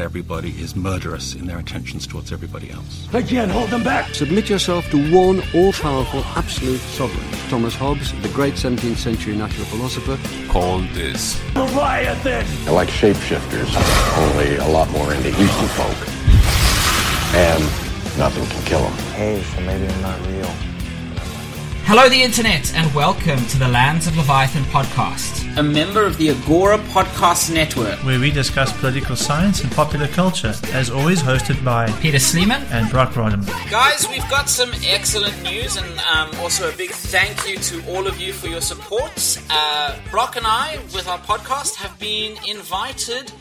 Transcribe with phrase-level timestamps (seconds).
[0.00, 3.08] at everybody is murderous in their intentions towards everybody else.
[3.12, 4.14] I can't hold them back.
[4.14, 7.28] Submit yourself to one all-powerful, absolute sovereign.
[7.48, 10.18] Thomas Hobbes, the great 17th century natural philosopher,
[10.50, 11.40] called this.
[11.54, 12.46] Leviathan!
[12.66, 13.70] I like shapeshifters,
[14.18, 16.00] only a lot more into Eastern folk.
[17.34, 17.62] And
[18.18, 18.92] nothing can kill them.
[19.14, 20.69] Hey, so maybe I'm not real.
[21.84, 26.30] Hello, the internet, and welcome to the Lands of Leviathan podcast, a member of the
[26.30, 31.90] Agora Podcast Network, where we discuss political science and popular culture, as always hosted by
[32.00, 33.44] Peter Sleeman and Brock Rodham.
[33.70, 38.06] Guys, we've got some excellent news, and um, also a big thank you to all
[38.06, 39.38] of you for your support.
[39.50, 43.32] Uh, Brock and I, with our podcast, have been invited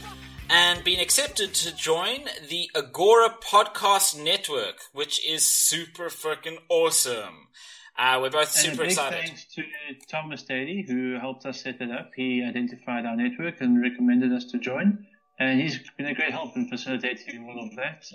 [0.49, 7.45] and been accepted to join the Agora Podcast Network, which is super freaking awesome.
[7.99, 9.19] Uh, we're both and super a big excited.
[9.19, 9.63] Thanks to
[10.07, 12.11] Thomas Daly, who helped us set it up.
[12.15, 15.05] He identified our network and recommended us to join,
[15.37, 18.05] and he's been a great help in facilitating all of that.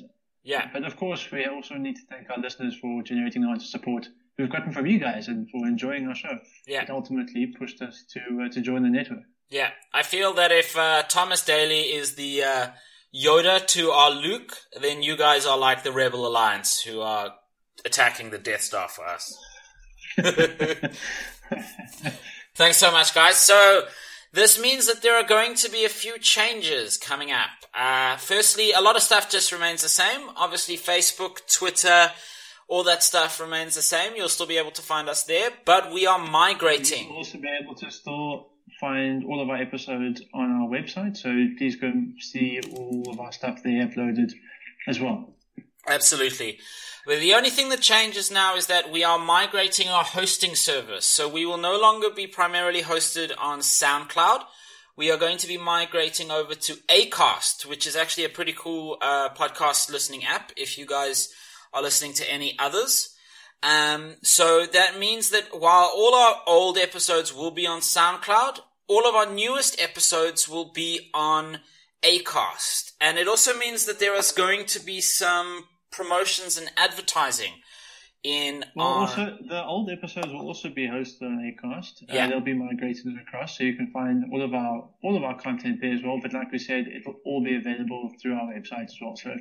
[0.43, 0.71] Yeah.
[0.73, 3.69] But of course, we also need to thank our listeners for generating the amount of
[3.69, 6.39] support we've gotten from you guys and for enjoying our show.
[6.67, 6.83] Yeah.
[6.83, 9.25] It ultimately pushed us to uh, to join the network.
[9.51, 12.67] Yeah, I feel that if uh, Thomas Daly is the uh,
[13.15, 17.35] Yoda to our Luke, then you guys are like the Rebel Alliance who are
[17.85, 19.39] attacking the Death Star for us.
[22.55, 23.37] Thanks so much, guys.
[23.37, 23.87] So,
[24.33, 27.51] this means that there are going to be a few changes coming up.
[27.73, 30.29] Uh, firstly, a lot of stuff just remains the same.
[30.37, 32.11] Obviously, Facebook, Twitter,
[32.69, 34.15] all that stuff remains the same.
[34.17, 37.07] You'll still be able to find us there, but we are migrating.
[37.07, 41.31] You'll also be able to still find all of our episodes on our website, so
[41.57, 44.33] please go and see all of our stuff there uploaded
[44.89, 45.35] as well.
[45.87, 46.59] Absolutely.
[47.07, 51.05] But the only thing that changes now is that we are migrating our hosting service.
[51.05, 54.45] So we will no longer be primarily hosted on SoundCloud.
[54.97, 58.97] We are going to be migrating over to Acast, which is actually a pretty cool
[59.03, 61.29] uh, podcast listening app if you guys
[61.75, 63.15] are listening to any others.
[63.63, 69.09] Um, so that means that while all our old episodes will be on SoundCloud, all
[69.09, 71.59] of our newest episodes will be on
[72.03, 72.93] Acast.
[73.01, 75.65] And it also means that there is going to be some
[75.97, 77.53] promotions and advertising
[78.25, 78.99] in well, our...
[79.01, 82.03] also the old episodes will also be hosted on Acast.
[82.09, 82.25] Yeah.
[82.25, 85.39] Uh, they'll be migrated across, so you can find all of our all of our
[85.39, 86.19] content there as well.
[86.21, 89.15] But like we said, it'll all be available through our website as well.
[89.17, 89.37] So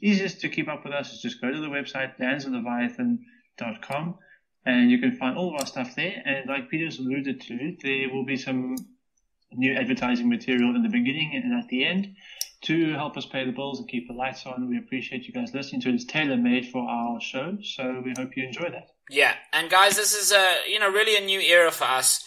[0.00, 4.18] easiest to keep up with us is just go to the website landsofleviathan.com
[4.64, 6.22] and you can find all of our stuff there.
[6.24, 8.76] And like Peter's alluded to, there will be some
[9.52, 12.14] new advertising material in the beginning and at the end
[12.62, 14.68] to help us pay the bills and keep the lights on.
[14.68, 15.94] We appreciate you guys listening to it.
[15.94, 18.90] It's tailor made for our show, so we hope you enjoy that.
[19.10, 22.24] Yeah, and guys, this is a you know really a new era for us.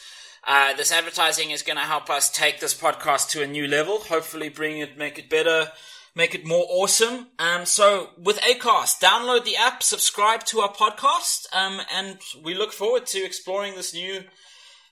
[0.48, 4.00] Uh, this advertising is going to help us take this podcast to a new level.
[4.00, 5.72] Hopefully, bring it, make it better,
[6.16, 7.28] make it more awesome.
[7.38, 12.74] Um, so with Acast, download the app, subscribe to our podcast, um, and we look
[12.74, 14.24] forward to exploring this new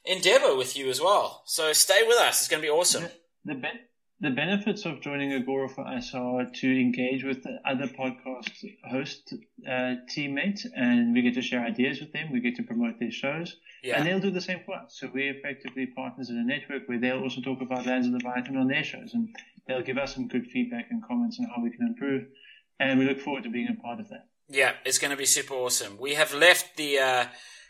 [0.05, 1.41] endeavor with you as well.
[1.45, 3.03] So stay with us; it's going to be awesome.
[3.45, 3.61] The, the,
[4.21, 8.49] the benefits of joining Agora for us are to engage with the other podcast
[8.89, 9.33] host
[9.69, 12.31] uh, teammates, and we get to share ideas with them.
[12.31, 13.97] We get to promote their shows, Yeah.
[13.97, 14.97] and they'll do the same for us.
[14.99, 18.19] So we're effectively partners in a network where they'll also talk about Lands of the
[18.23, 19.29] Leviathan on their shows, and
[19.67, 22.25] they'll give us some good feedback and comments on how we can improve.
[22.79, 24.27] And we look forward to being a part of that.
[24.49, 25.97] Yeah, it's going to be super awesome.
[25.99, 27.25] We have left the uh,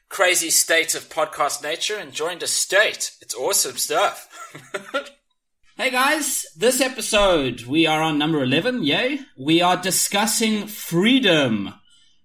[0.08, 3.12] crazy state of podcast nature and joined a state.
[3.22, 4.28] It's awesome stuff.
[5.80, 9.22] hey guys, this episode we are on number 11, yay.
[9.38, 11.74] We are discussing freedom,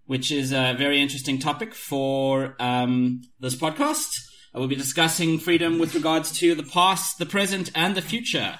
[0.07, 4.09] which is a very interesting topic for um, this podcast.
[4.53, 8.59] I will be discussing freedom with regards to the past, the present, and the future.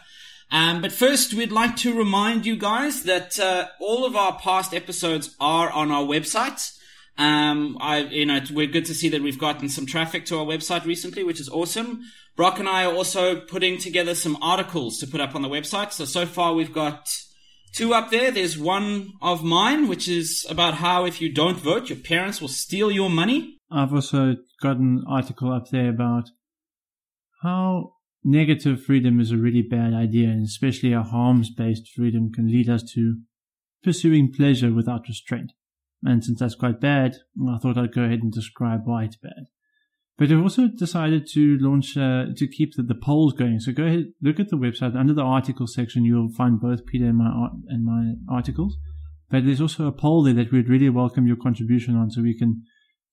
[0.53, 4.73] Um, but first, we'd like to remind you guys that uh, all of our past
[4.73, 6.71] episodes are on our website.
[7.17, 10.45] Um, I, you know, we're good to see that we've gotten some traffic to our
[10.45, 12.03] website recently, which is awesome.
[12.37, 15.93] Brock and I are also putting together some articles to put up on the website.
[15.93, 17.09] So, so far we've got
[17.73, 18.33] two up there.
[18.33, 22.49] There's one of mine, which is about how if you don't vote, your parents will
[22.49, 23.59] steal your money.
[23.71, 26.31] I've also got an article up there about
[27.43, 27.93] how
[28.25, 32.69] negative freedom is a really bad idea, and especially a harms based freedom can lead
[32.69, 33.19] us to
[33.85, 35.53] pursuing pleasure without restraint.
[36.05, 37.17] And since that's quite bad,
[37.49, 39.47] I thought I'd go ahead and describe why it's bad.
[40.17, 43.59] But I've also decided to launch, uh, to keep the, the polls going.
[43.59, 44.95] So go ahead, look at the website.
[44.95, 48.77] Under the article section, you'll find both Peter and my, art, and my articles.
[49.31, 52.39] But there's also a poll there that we'd really welcome your contribution on so we
[52.39, 52.63] can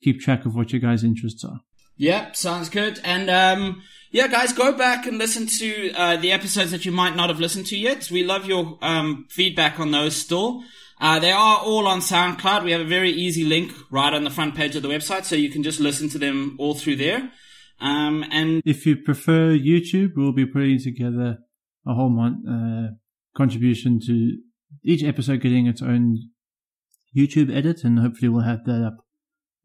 [0.03, 1.61] keep track of what your guys' interests are.
[1.97, 2.99] Yep, sounds good.
[3.03, 7.15] And um, yeah, guys, go back and listen to uh, the episodes that you might
[7.15, 8.09] not have listened to yet.
[8.11, 10.63] We love your um, feedback on those still.
[11.01, 12.63] Uh, they are all on SoundCloud.
[12.63, 15.35] We have a very easy link right on the front page of the website, so
[15.35, 17.31] you can just listen to them all through there.
[17.79, 21.39] Um, and If you prefer YouTube, we'll be putting together
[21.87, 22.93] a whole month uh,
[23.35, 24.37] contribution to
[24.85, 26.19] each episode getting its own
[27.17, 28.97] YouTube edit, and hopefully we'll have that up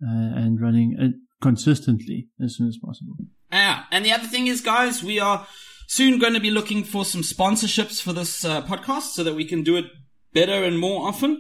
[0.03, 1.09] uh, and running uh,
[1.43, 3.15] consistently as soon as possible.
[3.53, 5.47] Yeah, and the other thing is, guys, we are
[5.87, 9.45] soon going to be looking for some sponsorships for this uh, podcast so that we
[9.45, 9.85] can do it
[10.37, 11.33] better and more often.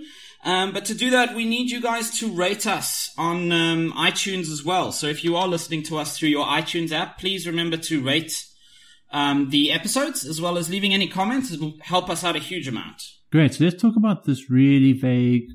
[0.44, 4.48] Um, but to do that, we need you guys to rate us on um, iTunes
[4.50, 4.92] as well.
[4.92, 8.34] So if you are listening to us through your iTunes app, please remember to rate
[9.12, 11.50] um, the episodes as well as leaving any comments.
[11.50, 13.02] It will help us out a huge amount.
[13.32, 13.54] Great.
[13.54, 15.48] So let's talk about this really vague,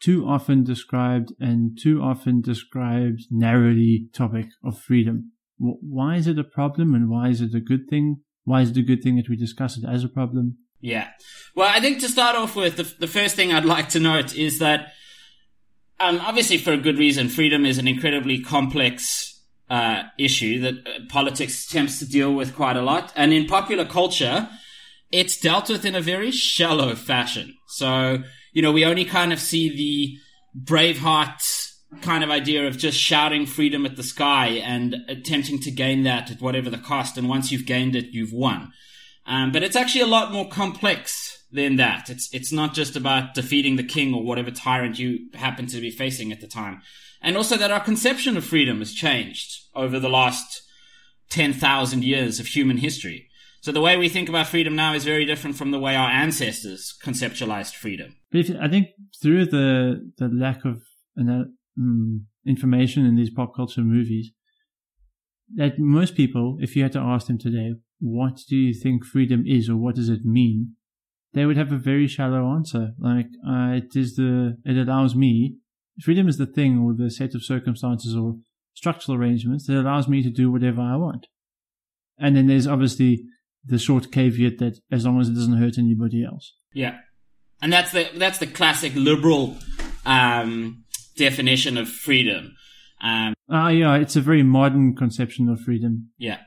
[0.00, 5.32] too often described and too often described narrowly topic of freedom.
[5.58, 8.06] Why is it a problem and why is it a good thing?
[8.44, 10.58] Why is it a good thing that we discuss it as a problem?
[10.84, 11.08] Yeah.
[11.54, 14.36] Well, I think to start off with, the, the first thing I'd like to note
[14.36, 14.92] is that,
[15.98, 19.40] um, obviously for a good reason, freedom is an incredibly complex,
[19.70, 23.14] uh, issue that uh, politics attempts to deal with quite a lot.
[23.16, 24.46] And in popular culture,
[25.10, 27.54] it's dealt with in a very shallow fashion.
[27.68, 28.22] So,
[28.52, 30.18] you know, we only kind of see the
[30.64, 31.70] Braveheart
[32.02, 36.30] kind of idea of just shouting freedom at the sky and attempting to gain that
[36.30, 37.16] at whatever the cost.
[37.16, 38.70] And once you've gained it, you've won.
[39.26, 42.10] Um, but it's actually a lot more complex than that.
[42.10, 45.90] It's it's not just about defeating the king or whatever tyrant you happen to be
[45.90, 46.82] facing at the time,
[47.22, 50.62] and also that our conception of freedom has changed over the last
[51.30, 53.28] ten thousand years of human history.
[53.62, 56.10] So the way we think about freedom now is very different from the way our
[56.10, 58.16] ancestors conceptualized freedom.
[58.30, 58.88] But I think
[59.22, 60.82] through the the lack of
[61.18, 61.44] uh,
[61.78, 64.32] mm, information in these pop culture movies,
[65.54, 67.74] that most people, if you had to ask them today,
[68.04, 70.74] what do you think freedom is or what does it mean,
[71.32, 72.90] they would have a very shallow answer.
[72.98, 75.56] Like uh, it is the it allows me
[76.02, 78.34] freedom is the thing or the set of circumstances or
[78.74, 81.28] structural arrangements that allows me to do whatever I want.
[82.18, 83.24] And then there's obviously
[83.64, 86.54] the short caveat that as long as it doesn't hurt anybody else.
[86.74, 86.98] Yeah,
[87.62, 89.56] and that's the that's the classic liberal
[90.04, 90.84] um,
[91.16, 92.54] definition of freedom.
[93.02, 96.10] Um, Ah, yeah, it's a very modern conception of freedom.
[96.18, 96.40] Yeah.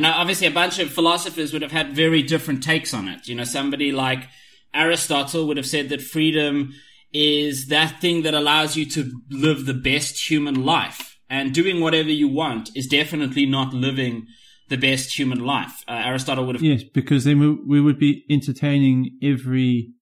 [0.00, 3.28] And uh, obviously, a bunch of philosophers would have had very different takes on it.
[3.28, 4.28] You know, somebody like
[4.72, 6.72] Aristotle would have said that freedom
[7.12, 11.18] is that thing that allows you to live the best human life.
[11.28, 14.26] And doing whatever you want is definitely not living
[14.70, 15.84] the best human life.
[15.86, 16.64] Uh, Aristotle would have.
[16.64, 19.92] Yes, because then we, we would be entertaining every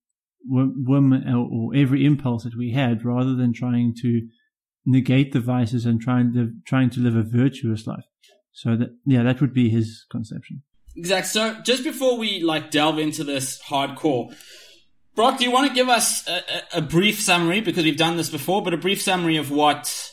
[0.47, 4.29] whim or every impulse that we had rather than trying to
[4.87, 8.05] negate the vices and trying to, trying to live a virtuous life.
[8.58, 10.62] So that, yeah, that would be his conception.
[10.96, 11.28] Exactly.
[11.28, 14.34] So just before we like delve into this hardcore,
[15.14, 16.43] Brock, do you want to give us a,
[16.78, 20.12] a, brief summary because we've done this before, but a brief summary of what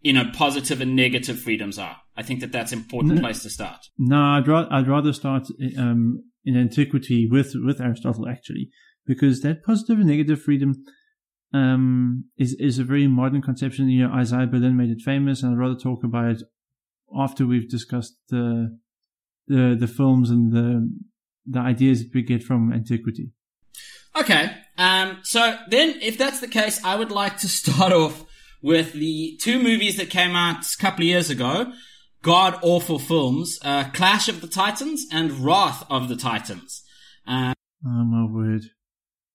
[0.00, 1.98] you know positive and negative freedoms are?
[2.16, 3.20] I think that that's an important No.
[3.20, 3.86] place to start.
[3.96, 5.46] No, I'd rather I'd rather start
[5.78, 8.70] um, in antiquity with with Aristotle actually,
[9.06, 10.84] because that positive and negative freedom
[11.52, 13.88] um, is is a very modern conception.
[13.88, 16.42] You know, Isaiah Berlin made it famous, and I'd rather talk about it
[17.16, 18.78] after we've discussed the
[19.46, 20.90] the the films and the
[21.46, 23.30] the ideas that we get from antiquity.
[24.16, 24.50] Okay.
[24.78, 28.24] Um, so then, if that's the case, I would like to start off
[28.62, 31.72] with the two movies that came out a couple of years ago.
[32.22, 36.82] God awful films, uh, Clash of the Titans and Wrath of the Titans.
[37.26, 37.54] Um,
[37.86, 38.62] Oh my word!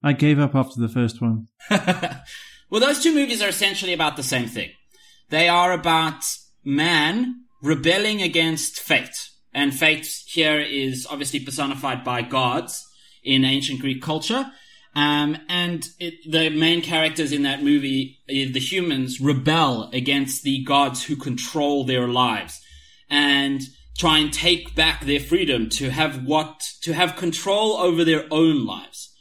[0.01, 1.47] I gave up after the first one.
[1.69, 4.71] well, those two movies are essentially about the same thing.
[5.29, 6.23] They are about
[6.63, 9.29] man rebelling against fate.
[9.53, 12.87] And fate here is obviously personified by gods
[13.23, 14.51] in ancient Greek culture.
[14.95, 20.63] Um, and it, the main characters in that movie, uh, the humans, rebel against the
[20.63, 22.59] gods who control their lives
[23.09, 23.61] and
[23.97, 28.65] try and take back their freedom to have what, to have control over their own
[28.65, 29.13] lives.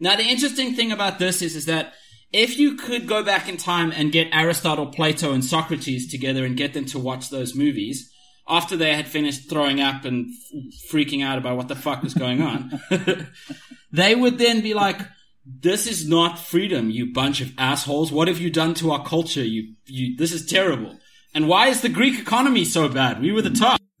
[0.00, 1.94] Now, the interesting thing about this is, is that
[2.34, 6.56] if you could go back in time and get Aristotle, Plato, and Socrates together and
[6.56, 8.12] get them to watch those movies,
[8.48, 12.12] after they had finished throwing up and f- freaking out about what the fuck was
[12.12, 12.80] going on,
[13.92, 15.00] they would then be like,
[15.46, 18.10] this is not freedom, you bunch of assholes.
[18.10, 19.44] What have you done to our culture?
[19.44, 20.98] You, you, this is terrible.
[21.34, 23.22] And why is the Greek economy so bad?
[23.22, 23.80] We were the top.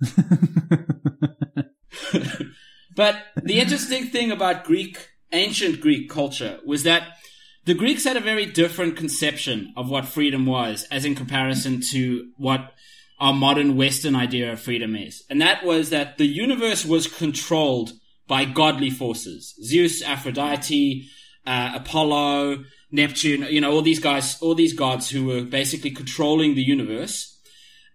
[2.96, 7.16] but the interesting thing about Greek, ancient Greek culture was that
[7.66, 12.30] the Greeks had a very different conception of what freedom was as in comparison to
[12.36, 12.72] what
[13.18, 15.24] our modern Western idea of freedom is.
[15.30, 17.92] And that was that the universe was controlled
[18.26, 19.54] by godly forces.
[19.62, 21.08] Zeus, Aphrodite,
[21.46, 26.54] uh, Apollo, Neptune, you know, all these guys, all these gods who were basically controlling
[26.54, 27.38] the universe.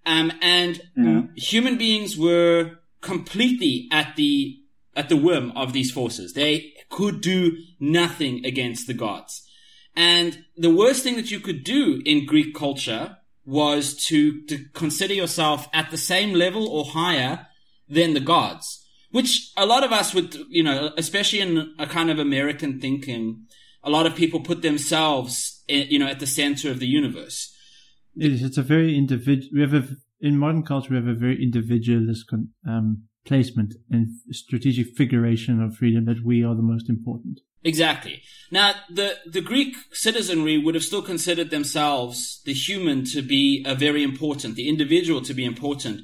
[0.06, 1.24] Um, and Yeah.
[1.36, 4.58] human beings were completely at the,
[4.96, 6.34] at the whim of these forces.
[6.34, 9.46] They could do nothing against the gods.
[10.00, 15.14] And the worst thing that you could do in Greek culture was to, to consider
[15.14, 17.48] yourself at the same level or higher
[17.90, 22.10] than the gods, which a lot of us would, you know, especially in a kind
[22.10, 23.46] of American thinking,
[23.84, 27.54] a lot of people put themselves, in, you know, at the center of the universe.
[28.16, 28.42] It is.
[28.42, 29.50] It's a very individual.
[29.54, 29.86] We have a,
[30.22, 35.76] in modern culture, we have a very individualist con- um, placement and strategic figuration of
[35.76, 37.42] freedom that we are the most important.
[37.64, 38.22] Exactly.
[38.52, 43.76] Now, the, the Greek citizenry would have still considered themselves, the human, to be a
[43.76, 46.02] very important, the individual to be important.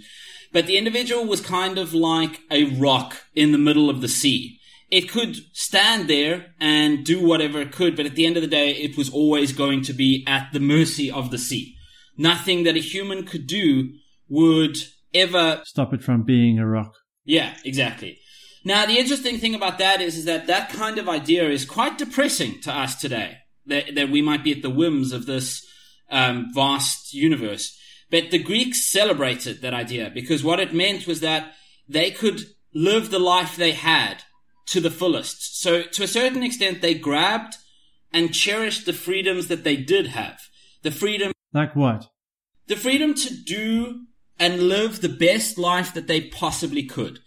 [0.54, 4.60] But the individual was kind of like a rock in the middle of the sea.
[4.92, 8.48] It could stand there and do whatever it could, but at the end of the
[8.48, 11.76] day, it was always going to be at the mercy of the sea.
[12.18, 13.94] Nothing that a human could do
[14.30, 14.78] would
[15.14, 16.94] ever Stop it from being a rock.
[17.26, 18.20] yeah, exactly.
[18.66, 22.00] Now, the interesting thing about that is, is that that kind of idea is quite
[22.00, 23.38] depressing to us today.
[23.68, 25.66] That, that we might be at the whims of this
[26.12, 27.76] um, vast universe.
[28.12, 31.54] But the Greeks celebrated that idea because what it meant was that
[31.88, 32.42] they could
[32.74, 34.24] live the life they had
[34.68, 35.62] to the fullest.
[35.62, 37.56] So, to a certain extent, they grabbed
[38.14, 40.40] and cherished the freedoms that they did have.
[40.84, 42.08] The freedom Like what?
[42.68, 44.06] the freedom to do
[44.40, 47.20] and live the best life that they possibly could.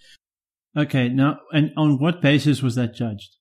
[0.79, 3.35] Okay, now, and on what basis was that judged?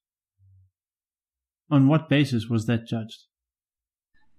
[1.69, 3.25] On what basis was that judged?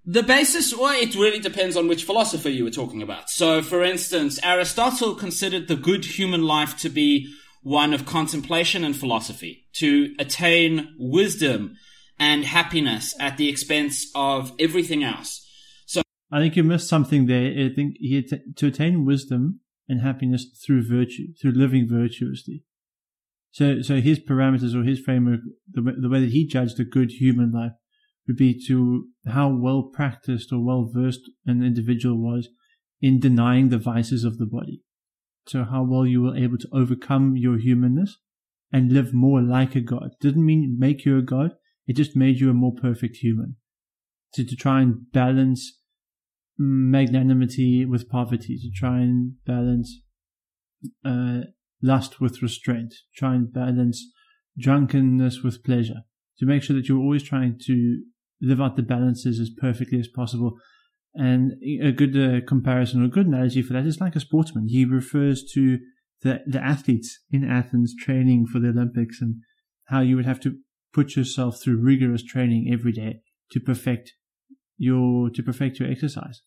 [0.05, 3.31] The basis, well, it really depends on which philosopher you were talking about.
[3.31, 8.97] So, for instance, Aristotle considered the good human life to be one of contemplation and
[8.97, 11.76] philosophy, to attain wisdom
[12.19, 15.47] and happiness at the expense of everything else.
[15.87, 16.02] So,
[16.33, 17.67] I think you missed something there.
[17.67, 18.26] I think he
[18.57, 22.64] to attain wisdom and happiness through virtue, through living virtuously.
[23.59, 26.85] So, so his parameters or his framework, the, way- the way that he judged a
[26.85, 27.73] good human life
[28.29, 32.50] would be to how well practiced or well versed an individual was
[33.00, 34.83] in denying the vices of the body.
[35.49, 38.19] So how well you were able to overcome your humanness
[38.73, 40.11] and live more like a god.
[40.21, 41.55] Didn't mean make you a god.
[41.88, 43.57] It just made you a more perfect human.
[44.35, 45.81] To, to try and balance
[46.57, 50.00] magnanimity with poverty, to try and balance
[51.05, 51.41] uh,
[51.83, 54.05] lust with restraint, try and balance
[54.59, 56.03] drunkenness with pleasure,
[56.39, 58.03] to make sure that you're always trying to
[58.41, 60.57] live out the balances as perfectly as possible.
[61.15, 64.69] And a good uh, comparison or a good analogy for that is like a sportsman.
[64.69, 65.79] He refers to
[66.23, 69.37] the, the athletes in Athens training for the Olympics and
[69.87, 70.59] how you would have to
[70.93, 73.21] put yourself through rigorous training every day
[73.53, 74.13] to perfect
[74.77, 76.43] your to perfect your exercise.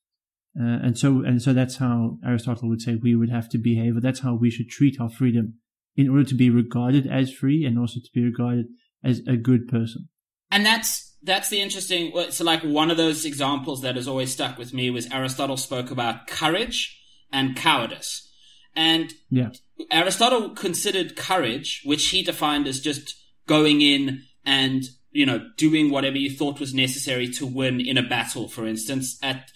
[0.60, 3.96] Uh, and so and so that's how Aristotle would say we would have to behave,
[3.96, 5.55] or that's how we should treat our freedom
[5.96, 8.65] in order to be regarded as free and also to be regarded
[9.03, 10.10] as a good person.
[10.50, 12.12] And that's that's the interesting.
[12.31, 15.91] So, like one of those examples that has always stuck with me was Aristotle spoke
[15.91, 17.00] about courage
[17.31, 18.29] and cowardice,
[18.75, 19.51] and Yeah.
[19.89, 23.15] Aristotle considered courage, which he defined as just
[23.48, 28.08] going in and you know doing whatever you thought was necessary to win in a
[28.08, 29.50] battle, for instance, at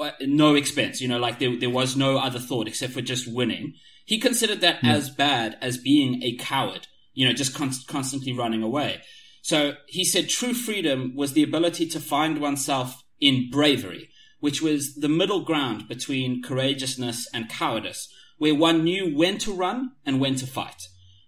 [0.00, 1.00] Uh, no expense.
[1.00, 3.74] You know, like there there was no other thought except for just winning.
[4.06, 4.86] He considered that hmm.
[4.86, 6.86] as bad as being a coward.
[7.12, 9.02] You know, just con- constantly running away.
[9.42, 14.08] So he said true freedom was the ability to find oneself in bravery,
[14.40, 19.92] which was the middle ground between courageousness and cowardice, where one knew when to run
[20.04, 20.82] and when to fight.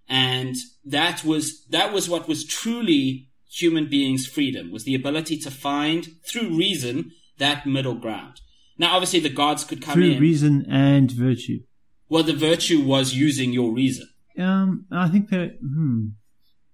[0.08, 5.50] And that was, that was what was truly human beings' freedom, was the ability to
[5.50, 8.40] find, through reason, that middle ground.
[8.78, 10.20] Now, obviously, the gods could come Through in.
[10.20, 11.60] reason and virtue.
[12.08, 14.08] well, the virtue was using your reason.
[14.38, 16.08] Um, I think that hmm,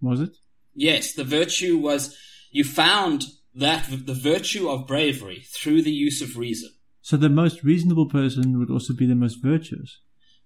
[0.00, 0.36] was it?
[0.74, 2.16] Yes, the virtue was
[2.52, 3.24] you found
[3.54, 6.70] that the virtue of bravery through the use of reason.
[7.02, 10.00] So the most reasonable person would also be the most virtuous.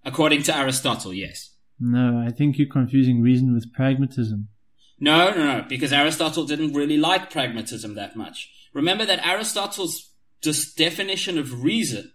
[0.05, 1.55] According to Aristotle, yes.
[1.79, 4.49] No, I think you're confusing reason with pragmatism.
[4.99, 8.51] No, no, no, because Aristotle didn't really like pragmatism that much.
[8.73, 10.12] Remember that Aristotle's
[10.43, 12.13] just definition of reason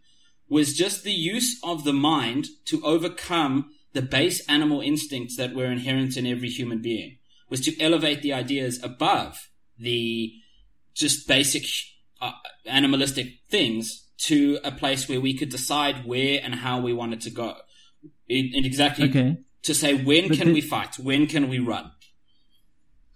[0.50, 5.66] was just the use of the mind to overcome the base animal instincts that were
[5.66, 7.18] inherent in every human being,
[7.50, 10.34] was to elevate the ideas above the
[10.94, 11.64] just basic
[12.22, 12.32] uh,
[12.66, 17.30] animalistic things to a place where we could decide where and how we wanted to
[17.30, 17.56] go.
[18.30, 19.38] And exactly Okay.
[19.64, 21.92] to say when But can the- we fight, when can we run.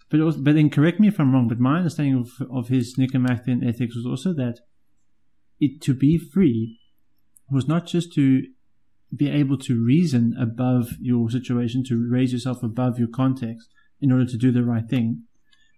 [0.10, 1.48] But also, but then correct me if I'm wrong.
[1.48, 4.60] But my understanding of of his Nicomachean ethics was also that
[5.62, 6.80] it to be free
[7.50, 8.44] was not just to
[9.16, 13.70] be able to reason above your situation, to raise yourself above your context
[14.02, 15.24] in order to do the right thing,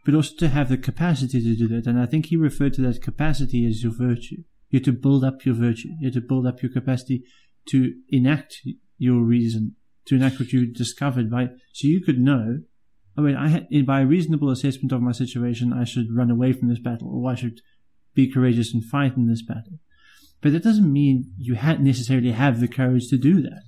[0.05, 1.87] but also to have the capacity to do that.
[1.87, 4.43] And I think he referred to that capacity as your virtue.
[4.69, 5.89] You have to build up your virtue.
[5.99, 7.23] You have to build up your capacity
[7.67, 8.61] to enact
[8.97, 9.75] your reason,
[10.05, 12.59] to enact what you discovered by, so you could know
[13.17, 16.51] I mean, I had, by a reasonable assessment of my situation, I should run away
[16.51, 17.61] from this battle, or I should
[18.13, 19.79] be courageous and fight in this battle.
[20.41, 23.63] But that doesn't mean you had necessarily have the courage to do that.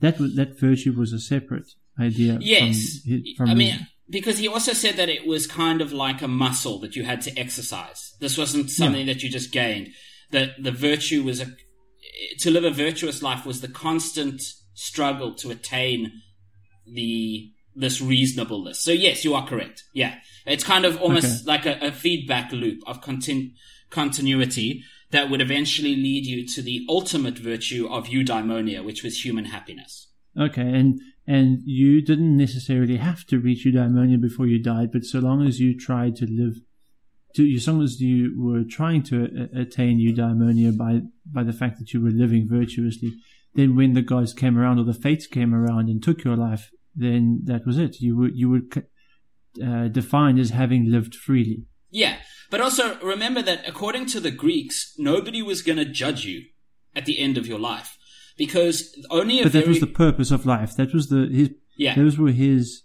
[0.00, 1.68] That was, that virtue was a separate
[2.00, 2.38] idea.
[2.40, 3.00] Yes.
[3.06, 6.22] From, from I mean, his- because he also said that it was kind of like
[6.22, 8.14] a muscle that you had to exercise.
[8.20, 9.88] This wasn't something that you just gained.
[10.30, 11.46] That the virtue was a,
[12.40, 14.40] to live a virtuous life was the constant
[14.74, 16.12] struggle to attain
[16.86, 18.80] the, this reasonableness.
[18.80, 19.82] So yes, you are correct.
[19.92, 20.14] Yeah.
[20.46, 21.44] It's kind of almost Okay.
[21.46, 23.52] like a, a feedback loop of continu-
[23.90, 29.46] continuity that would eventually lead you to the ultimate virtue of eudaimonia, which was human
[29.46, 30.08] happiness.
[30.38, 35.18] Okay, and and you didn't necessarily have to reach eudaimonia before you died, but so
[35.18, 36.56] long as you tried to live,
[37.34, 41.78] to as long as you were trying to a- attain eudaimonia by by the fact
[41.78, 43.14] that you were living virtuously,
[43.54, 46.70] then when the gods came around or the fates came around and took your life,
[46.94, 48.00] then that was it.
[48.00, 48.60] You were you were
[49.64, 51.64] uh, defined as having lived freely.
[51.90, 52.16] Yeah,
[52.50, 56.44] but also remember that according to the Greeks, nobody was going to judge you
[56.94, 57.96] at the end of your life
[58.36, 60.74] because only a But that very was the purpose of life.
[60.76, 61.50] That was the his.
[61.76, 62.82] yeah Those were his.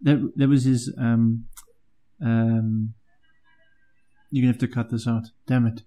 [0.00, 0.92] That that was his.
[0.98, 1.46] Um,
[2.20, 2.94] um.
[4.30, 5.24] You're gonna have to cut this out.
[5.46, 5.82] Damn it.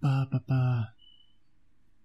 [0.00, 0.88] Ba ba ba.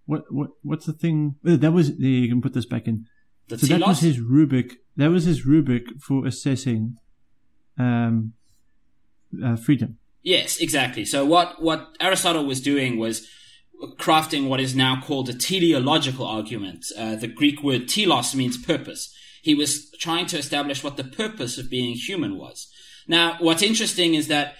[0.04, 1.36] What what what's the thing?
[1.46, 2.08] uh, That was there.
[2.08, 3.06] You can put this back in.
[3.48, 4.76] the So that was his rubric.
[4.96, 6.96] That was his rubric for assessing,
[7.78, 8.34] um,
[9.44, 9.98] uh, freedom.
[10.22, 11.04] Yes, exactly.
[11.04, 13.26] So what what Aristotle was doing was
[13.98, 16.86] crafting what is now called a teleological argument.
[16.96, 19.14] Uh, the Greek word telos means purpose.
[19.42, 22.68] He was trying to establish what the purpose of being human was.
[23.06, 24.56] Now, what's interesting is that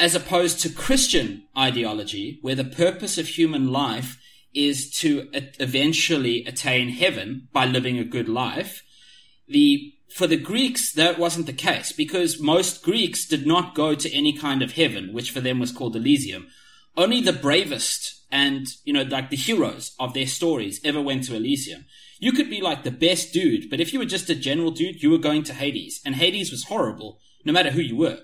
[0.00, 4.18] as opposed to Christian ideology, where the purpose of human life
[4.52, 8.82] is to eventually attain heaven by living a good life,
[9.46, 14.16] the for the Greeks that wasn't the case because most Greeks did not go to
[14.16, 16.46] any kind of heaven, which for them was called Elysium.
[16.96, 21.34] Only the bravest and you know like the heroes of their stories ever went to
[21.34, 21.86] Elysium.
[22.20, 25.02] You could be like the best dude, but if you were just a general dude,
[25.02, 28.20] you were going to Hades, and Hades was horrible, no matter who you were.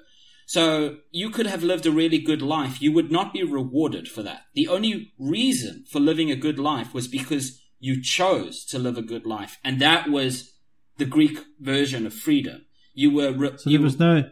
[0.46, 2.80] So you could have lived a really good life.
[2.80, 4.42] You would not be rewarded for that.
[4.54, 9.02] The only reason for living a good life was because you chose to live a
[9.02, 9.58] good life.
[9.64, 10.49] And that was
[11.00, 12.64] the Greek version of freedom.
[12.94, 14.22] You were, re- So you there was no,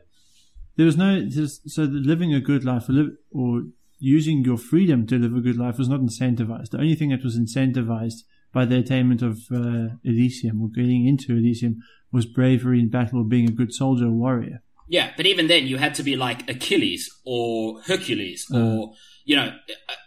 [0.77, 1.29] there was no.
[1.67, 3.63] So the living a good life or, live, or
[3.99, 6.71] using your freedom to live a good life was not incentivized.
[6.71, 11.33] The only thing that was incentivized by the attainment of uh, Elysium or getting into
[11.33, 14.63] Elysium was bravery in battle or being a good soldier or warrior.
[14.89, 18.95] Yeah, but even then, you had to be like Achilles or Hercules or,
[19.27, 19.53] you know,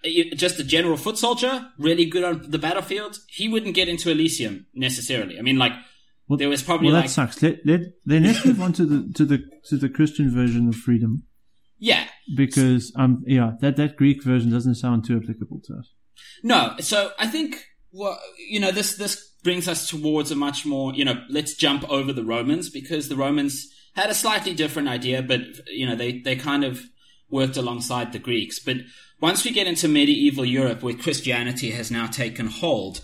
[0.04, 3.20] uh, just a general foot soldier, really good on the battlefield.
[3.28, 5.38] He wouldn't get into Elysium necessarily.
[5.38, 5.74] I mean, like,
[6.32, 7.44] Well, there was probably well, like, that sucks.
[7.44, 10.76] Let, let, then let's move on to the to the to the Christian version of
[10.76, 11.24] freedom
[11.78, 15.92] yeah, because um yeah that that Greek version doesn't sound too applicable to us.
[16.42, 18.18] No, so I think well,
[18.50, 22.14] you know, this this brings us towards a much more, you know, let's jump over
[22.14, 26.38] the Romans because the Romans had a slightly different idea, but you know, they they
[26.38, 26.82] kind of
[27.30, 28.58] worked alongside the Greeks.
[28.58, 28.78] But
[29.20, 33.02] once we get into medieval Europe, where Christianity has now taken hold,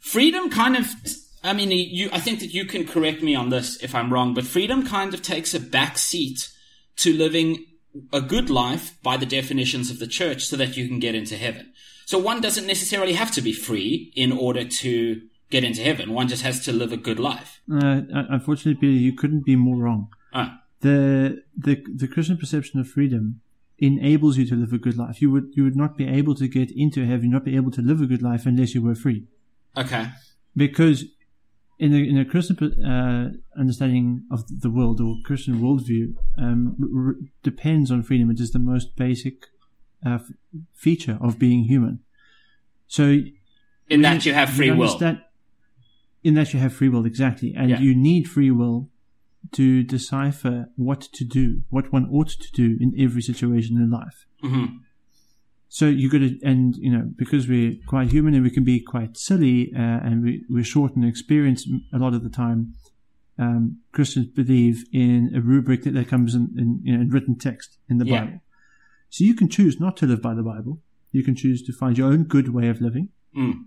[0.00, 0.86] freedom kind of
[1.46, 4.34] I mean, you, I think that you can correct me on this if I'm wrong,
[4.34, 6.50] but freedom kind of takes a back seat
[6.96, 7.64] to living
[8.12, 11.36] a good life by the definitions of the church so that you can get into
[11.36, 11.72] heaven.
[12.04, 16.12] So one doesn't necessarily have to be free in order to get into heaven.
[16.12, 17.60] One just has to live a good life.
[17.70, 20.08] Uh, unfortunately, Peter, you couldn't be more wrong.
[20.32, 23.40] Ah, the the the Christian perception of freedom
[23.78, 25.20] enables you to live a good life.
[25.20, 27.82] You would you would not be able to get into heaven, not be able to
[27.82, 29.26] live a good life unless you were free.
[29.76, 30.08] okay.
[30.54, 31.04] Because
[31.78, 37.08] in a in a Christian uh, understanding of the world or Christian worldview, um, r-
[37.08, 38.30] r- depends on freedom.
[38.30, 39.46] It is the most basic
[40.04, 40.30] uh, f-
[40.72, 42.00] feature of being human.
[42.86, 43.18] So
[43.88, 44.98] In that you have free will.
[46.24, 47.78] In that you have free will, exactly, and Yeah.
[47.80, 48.88] you need free will
[49.52, 54.26] to decipher what to do, what one ought to do in every situation in life.
[54.40, 54.66] hmm
[55.68, 58.80] so you got to, and you know, because we're quite human and we can be
[58.80, 62.74] quite silly, uh, and we, we're short in experience a lot of the time.
[63.38, 67.36] Um, Christians believe in a rubric that, that comes in, in, you know, in written
[67.36, 68.24] text in the Yeah.
[68.24, 68.40] Bible.
[69.10, 70.80] So you can choose not to live by the Bible.
[71.12, 73.64] You can choose to find your own good way of living, Mm.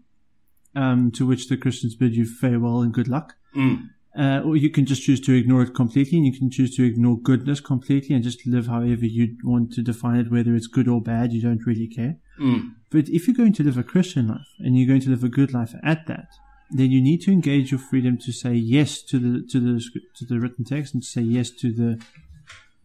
[0.75, 3.35] um, to which the Christians bid you farewell and good luck.
[3.55, 3.89] Mm.
[4.19, 6.83] Uh, or you can just choose to ignore it completely, and you can choose to
[6.83, 10.89] ignore goodness completely and just live however you want to define it, whether it's good
[10.89, 11.31] or bad.
[11.31, 12.17] You don't really care.
[12.37, 12.71] Mm.
[12.89, 15.29] But if you're going to live a Christian life and you're going to live a
[15.29, 16.27] good life at that,
[16.69, 19.81] then you need to engage your freedom to say yes to the to the
[20.15, 22.03] to the written text and to say yes to the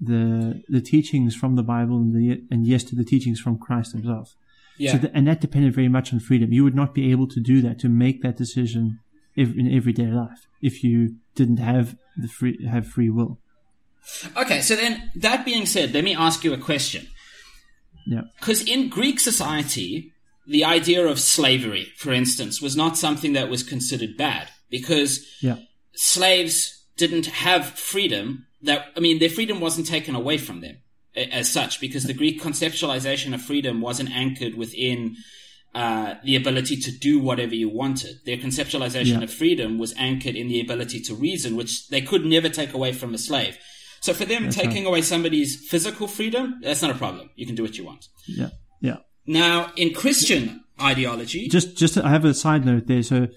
[0.00, 3.92] the the teachings from the Bible and the and yes to the teachings from Christ
[3.92, 4.36] Himself.
[4.78, 4.92] Yeah.
[4.92, 6.52] So that, and that depended very much on freedom.
[6.52, 9.00] You would not be able to do that to make that decision
[9.36, 13.38] in everyday life if you didn't have the free have free will.
[14.36, 17.06] Okay, so then that being said, let me ask you a question.
[18.06, 18.22] Yeah.
[18.38, 20.12] Because in Greek society,
[20.46, 25.56] the idea of slavery, for instance, was not something that was considered bad because Yeah.
[25.94, 30.76] slaves didn't have freedom that, I mean, their freedom wasn't taken away from them
[31.16, 35.16] as such because the Greek conceptualization of freedom wasn't anchored within
[35.74, 38.16] uh, the ability to do whatever you wanted.
[38.24, 39.22] Their conceptualization Yeah.
[39.22, 42.92] of freedom was anchored in the ability to reason, which they could never take away
[42.92, 43.58] from a slave.
[44.00, 47.30] So for them, taking away somebody's physical freedom, that's not a problem.
[47.36, 48.06] You can do what you want.
[48.26, 48.50] Yeah.
[48.80, 48.98] Yeah.
[49.26, 53.02] Now, in Christian ideology, just just I have a side note there.
[53.02, 53.28] So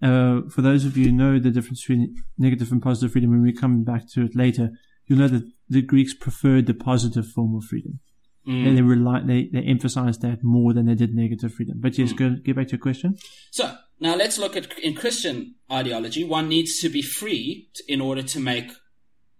[0.00, 3.42] uh, for those of you who know the difference between negative and positive freedom, when
[3.42, 4.70] we come back to it later,
[5.06, 8.00] you'll know that the Greeks preferred the positive form of freedom.
[8.46, 8.66] Mm.
[8.66, 11.76] And they rely they, they emphasized that more than they did negative freedom.
[11.78, 12.16] But yes, mm.
[12.16, 13.16] go get back to your question.
[13.50, 16.24] So now let's look at in Christian ideology.
[16.24, 18.70] One needs to be free in order to make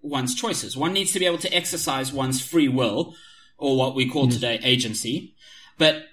[0.01, 0.77] one's choices.
[0.77, 3.15] One needs to be able to exercise one's free will,
[3.59, 5.35] or what we call today agency.
[5.79, 6.05] But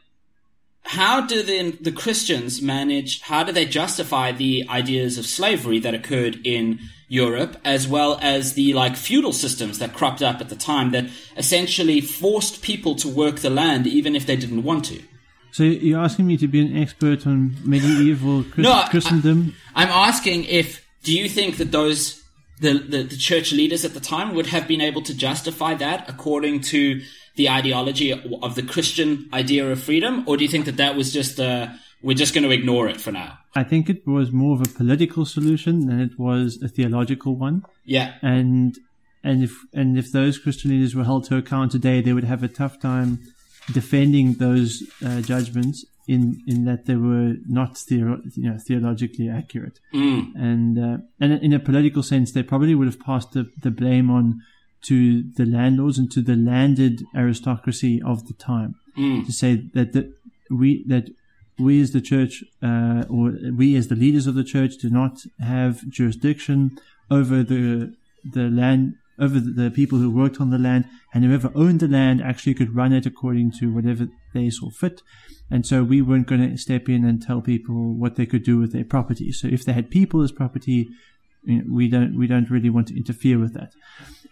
[0.83, 3.21] how do then the Christians manage?
[3.21, 8.53] How do they justify the ideas of slavery that occurred in Europe, as well as
[8.53, 13.07] the like feudal systems that cropped up at the time that essentially forced people to
[13.09, 15.01] work the land even if they didn't want to?
[15.51, 19.55] So you're asking me to be an expert on medieval Christ- No, I- Christendom?
[19.75, 22.21] I'm asking if do you think that those
[22.61, 26.07] the, the the church leaders at the time would have been able to justify that
[26.09, 27.01] according to
[27.35, 31.13] the ideology of the Christian idea of freedom, or do you think that that was
[31.13, 31.69] just uh,
[32.01, 33.37] we're just going to ignore it for now?
[33.55, 37.63] I think it was more of a political solution than it was a theological one.
[37.85, 38.77] Yeah, and
[39.23, 42.43] and if and if those Christian leaders were held to account today, they would have
[42.43, 43.19] a tough time
[43.71, 49.79] defending those uh, judgments in in that they were not theo- you know, theologically accurate.
[49.93, 50.33] Mm.
[50.35, 54.09] And uh, and in a political sense, they probably would have passed the, the blame
[54.09, 54.41] on
[54.83, 59.25] to the landlords and to the landed aristocracy of the time Mm.
[59.25, 60.13] to say that the,
[60.49, 61.09] we that
[61.59, 65.19] we as the church uh, or we as the leaders of the church do not
[65.39, 66.77] have jurisdiction
[67.09, 67.93] over the
[68.23, 72.21] the land over the, people who worked on the land and whoever owned the land
[72.21, 75.01] actually could run it according to whatever they saw fit.
[75.51, 78.57] And so we weren't going to step in and tell people what they could do
[78.57, 79.31] with their property.
[79.31, 80.87] So if they had people as property
[81.43, 83.73] you know, we don't we don't really want to interfere with that.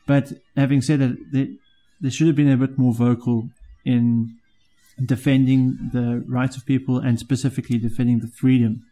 [0.06, 1.58] But having said that
[2.02, 3.50] they should have been a bit more vocal
[3.84, 4.38] in
[5.06, 8.84] defending the rights of people and specifically defending the freedom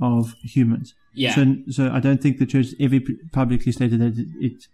[0.00, 0.94] of humans.
[1.14, 1.34] Yeah.
[1.34, 2.98] So, so I don't think the church ever
[3.32, 4.66] publicly stated that it,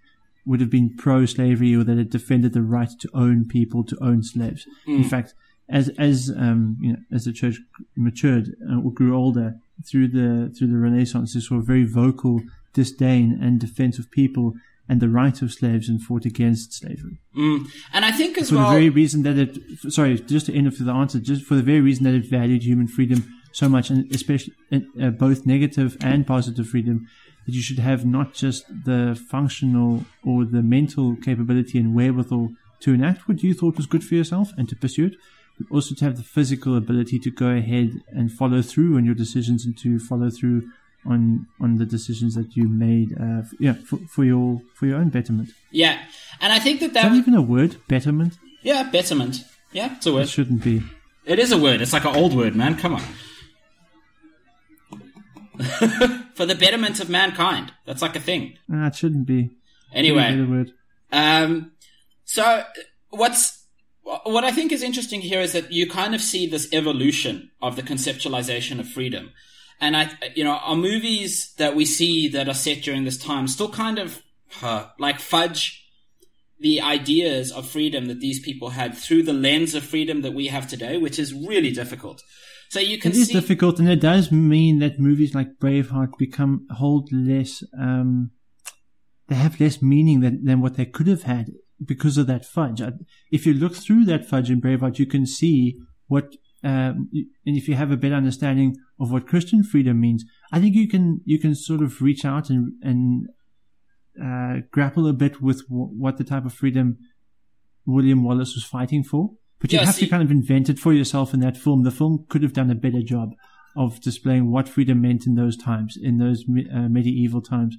[0.46, 4.22] would have been pro-slavery or that it defended the right to own people, to own
[4.22, 4.66] slaves.
[4.86, 5.34] In fact,
[5.68, 7.58] as as um, you know, as the church
[7.94, 12.40] matured uh, or grew older through the through the Renaissance, they saw a very vocal
[12.72, 14.54] disdain and defense of people
[14.88, 17.66] and the right of slaves and fought against slavery mm.
[17.92, 18.66] and I think as for well.
[18.66, 19.58] the very reason that it
[19.90, 22.62] sorry just to end off the answer just for the very reason that it valued
[22.62, 27.06] human freedom so much and especially uh, both negative and positive freedom
[27.46, 32.92] that you should have not just the functional or the mental capability and wherewithal to
[32.92, 35.14] enact what you thought was good for yourself and to pursue it
[35.58, 39.14] but also to have the physical ability to go ahead and follow through on your
[39.14, 40.62] decisions and to follow through
[41.06, 44.98] on on the decisions that you made uh, f- yeah for, for your for your
[44.98, 45.98] own betterment yeah,
[46.40, 49.44] and I think that that even a word betterment yeah betterment.
[49.72, 50.82] Yeah, it's a word it shouldn't be
[51.26, 51.82] It is a word.
[51.82, 52.74] It's like an old word, man.
[52.76, 53.02] Come on.
[56.34, 57.72] For the betterment of mankind.
[57.84, 58.56] That's like a thing.
[58.72, 59.50] Ah, it shouldn't be.
[59.92, 60.22] Anyway.
[60.22, 60.72] Shouldn't be the word.
[61.12, 61.72] Um,
[62.24, 62.64] so
[63.10, 63.62] what's
[64.02, 67.76] what I think is interesting here is that you kind of see this evolution of
[67.76, 69.32] the conceptualization of freedom.
[69.80, 73.46] And I, you know, our movies that we see that are set during this time
[73.46, 74.22] still kind of
[74.62, 75.84] uh, like fudge
[76.60, 80.48] the ideas of freedom that these people had through the lens of freedom that we
[80.48, 82.22] have today, which is really difficult.
[82.68, 86.18] So you can It is see, difficult, and it does mean that movies like Braveheart
[86.18, 87.62] become hold less.
[87.78, 88.32] Um,
[89.28, 92.82] they have less meaning than, than what they could have had because of that fudge.
[93.30, 96.34] If you look through that fudge in Braveheart, you can see what.
[96.64, 97.08] Um,
[97.46, 100.88] and if you have a better understanding of what Christian freedom means, I think you
[100.88, 103.28] can you can sort of reach out and and
[104.22, 106.98] uh, grapple a bit with w- what the type of freedom
[107.86, 109.30] William Wallace was fighting for.
[109.60, 111.82] But you Yeah, have see- to kind of invent it for yourself in that film.
[111.84, 113.30] The film could have done a better job
[113.76, 116.44] of displaying what freedom meant in those times, in those
[116.74, 117.76] uh, medieval times,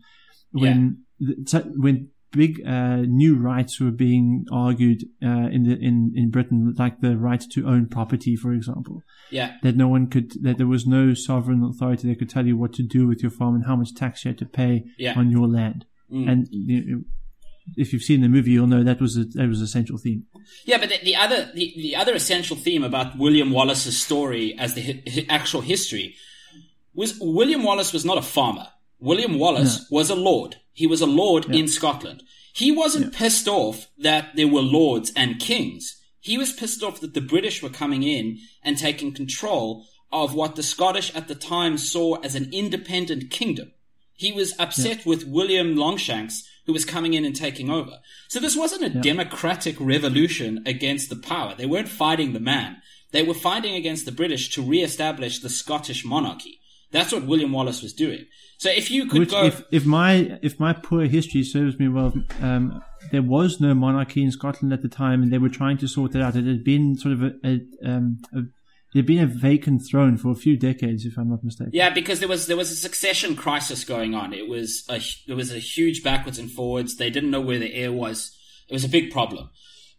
[0.52, 6.30] when the, when big uh, new rights were being argued uh, in the in in
[6.30, 10.58] Britain, like the right to own property, for example yeah, that no one could that
[10.58, 13.56] there was no sovereign authority that could tell you what to do with your farm
[13.56, 15.14] and how much tax you had to pay Yeah.
[15.18, 15.86] on your land.
[16.12, 16.30] Mm.
[16.32, 17.02] And you know,
[17.78, 20.26] if you've seen the movie, you'll know that was a, that was a central theme.
[20.66, 24.74] Yeah, but the, the other the, the other essential theme about William Wallace's story as
[24.74, 26.16] the hi- actual history
[26.96, 28.68] was William Wallace was not a farmer.
[29.00, 30.56] William Wallace was a lord.
[30.80, 32.24] He was a lord in Scotland.
[32.54, 36.02] He wasn't pissed off that there were lords and kings.
[36.22, 40.56] He was pissed off that the British were coming in and taking control of what
[40.56, 43.74] the Scottish at the time saw as an independent kingdom.
[44.14, 48.00] He was upset with William Longshanks, who was coming in and taking over.
[48.30, 51.56] So this wasn't a democratic revolution against the power.
[51.58, 52.78] They weren't fighting the man.
[53.12, 56.62] They were fighting against the British to re-establish the Scottish monarchy.
[56.92, 58.28] That's what William Wallace was doing.
[58.60, 61.88] So if you could Which, go, if, if my if my poor history serves me
[61.88, 65.78] well, um, there was no monarchy in Scotland at the time, and they were trying
[65.78, 66.36] to sort it out.
[66.36, 68.42] It had been sort of a, a, um, a
[68.94, 71.72] there'd been a vacant throne for a few decades, if I'm not mistaken.
[71.74, 74.34] Yeah, because there was there was a succession crisis going on.
[74.34, 76.98] It was a there was a huge backwards and forwards.
[76.98, 78.38] They didn't know where the heir was.
[78.68, 79.52] It was a big problem.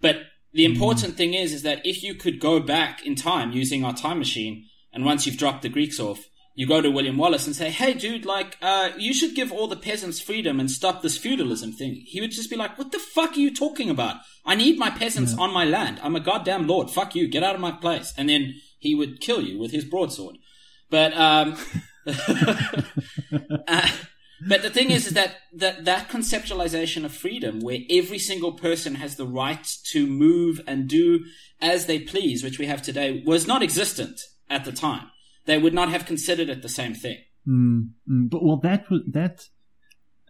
[0.02, 0.16] But
[0.52, 3.94] the important thing is is that if you could go back in time using our
[3.94, 6.26] time machine, and once you've dropped the Greeks off,
[6.60, 9.66] you go to William Wallace and say, "Hey, dude, like, uh, you should give all
[9.66, 12.98] the peasants freedom and stop this feudalism thing." He would just be like, "What the
[12.98, 14.16] fuck are you talking about?
[14.44, 16.00] I need my peasants on my land.
[16.02, 16.90] I'm a goddamn lord.
[16.90, 17.28] Fuck you.
[17.28, 20.36] Get out of my place." And then he would kill you with his broadsword.
[20.90, 21.56] But um,
[22.06, 23.90] uh,
[24.46, 28.96] but the thing is, is that, that that conceptualization of freedom, where every single person
[28.96, 31.24] has the right to move and do
[31.58, 34.20] as they please, which we have today, was not existent
[34.50, 35.10] at the time.
[35.50, 37.18] They would not have considered it the same thing.
[37.44, 38.30] Mm, mm.
[38.30, 39.48] But well, that was that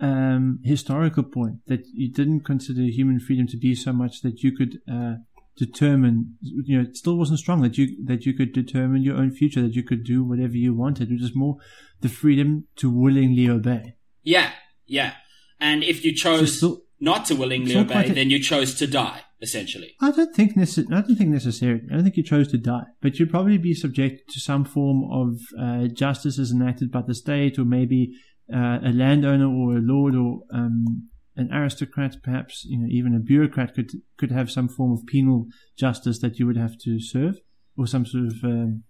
[0.00, 4.56] um, historical point that you didn't consider human freedom to be so much that you
[4.56, 5.16] could uh,
[5.59, 6.37] determine.
[6.40, 9.61] You know, it still wasn't strong that you that you could determine your own future,
[9.61, 11.12] that you could do whatever you wanted.
[11.12, 11.59] It was more
[12.00, 13.96] the freedom to willingly obey.
[14.22, 14.52] Yeah,
[14.87, 15.16] yeah.
[15.61, 18.86] And if you So chose still, not to willingly obey, quite then you chose to
[18.86, 19.94] die, essentially.
[20.00, 21.82] I don't think necess- I don't think necessarily.
[21.90, 25.04] I don't think you chose to die, but you'd probably be subject to some form
[25.10, 28.12] of uh, justice as enacted by the state, or maybe
[28.52, 33.20] uh, a landowner or a lord or um, an aristocrat, perhaps you know even a
[33.20, 35.46] bureaucrat could could have some form of penal
[35.78, 37.36] justice that you would have to serve,
[37.76, 38.84] or some sort of um,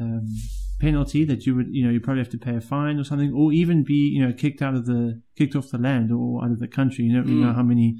[0.00, 0.26] um,
[0.80, 3.32] penalty that you would you know you probably have to pay a fine or something,
[3.32, 6.50] or even be you know kicked out of the kicked off the land or out
[6.52, 7.04] of the country.
[7.04, 7.96] You know you know how many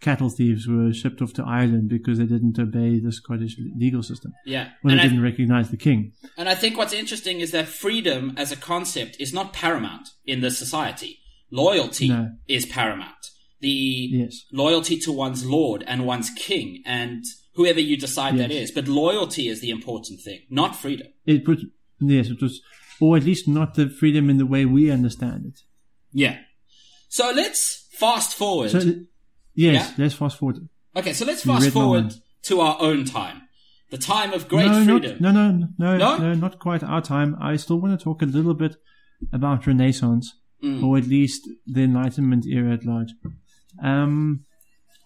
[0.00, 4.32] cattle thieves were shipped off to Ireland because they didn't obey the Scottish legal system.
[4.44, 4.68] Yeah.
[4.82, 6.12] And they I- didn't recognize the king.
[6.36, 10.42] And I think what's interesting is that freedom as a concept is not paramount in
[10.42, 11.20] this society.
[11.50, 12.32] Loyalty No.
[12.46, 13.14] is paramount.
[13.60, 13.70] The
[14.12, 14.44] Yes.
[14.52, 18.64] loyalty to one's lord and one's king and whoever you decide that Yes.
[18.68, 18.70] is.
[18.72, 21.06] But loyalty is the important thing, not freedom.
[21.24, 21.42] It
[22.00, 22.60] yes, it was,
[23.00, 25.60] or at least not the freedom in the way we understand it.
[26.12, 26.38] Yeah.
[27.08, 28.70] So let's fast forward.
[28.70, 29.04] So, yes,
[29.54, 29.90] Yeah?
[29.98, 30.68] let's fast forward.
[30.94, 33.42] okay, so let's fast forward to our own time.
[33.90, 35.16] The time of great no, freedom.
[35.20, 36.16] Not, no, no, no, No?
[36.18, 37.36] no, not quite our time.
[37.40, 38.76] I still want to talk a little bit
[39.32, 40.82] about Renaissance, Mm.
[40.82, 43.10] or at least the Enlightenment era at large.
[43.82, 44.46] Um,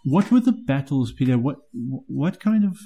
[0.04, 1.36] what were the battles, Peter?
[1.36, 1.56] What
[2.06, 2.78] what kind of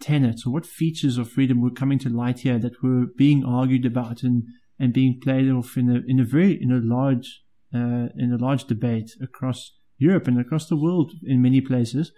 [0.00, 3.86] tenets or what features of freedom were coming to light here that were being argued
[3.86, 4.44] about and,
[4.78, 7.42] and being played off in a in a very in a large
[7.74, 12.12] uh, in a large debate across Europe and across the world in many places?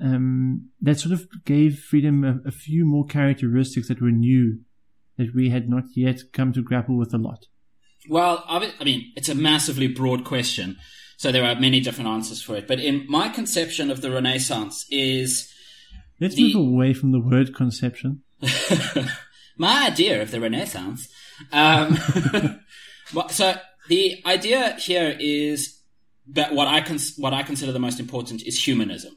[0.00, 4.60] um, that sort of gave freedom a, a few more characteristics that were new
[5.16, 7.46] that we had not yet come to grapple with a lot.
[8.08, 10.76] Well, I mean, it's a massively broad question,
[11.16, 12.68] so there are many different answers for it.
[12.68, 15.52] But in my conception of the Renaissance is
[16.20, 18.22] Let's The- move away from the word conception.
[19.56, 21.08] my idea of the Renaissance.
[21.52, 21.96] Um,
[23.30, 23.54] so
[23.88, 25.78] the idea here is
[26.28, 29.16] but what I cons- what I consider the most important is humanism.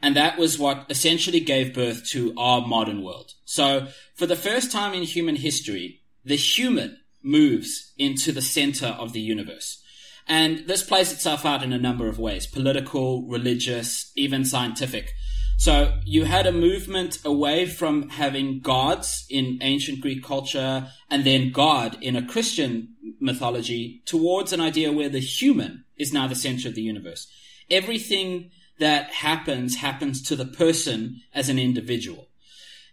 [0.00, 3.32] And that was what essentially gave birth to our modern world.
[3.44, 9.12] So for the first time in human history, the human moves into the center of
[9.12, 9.82] the universe.
[10.28, 15.14] And this plays itself out in a number of ways political, religious, even scientific.
[15.58, 21.50] So you had a movement away from having gods in ancient Greek culture and then
[21.50, 26.68] God in a Christian mythology towards an idea where the human is now the center
[26.68, 27.26] of the universe.
[27.68, 32.28] Everything that happens happens to the person as an individual.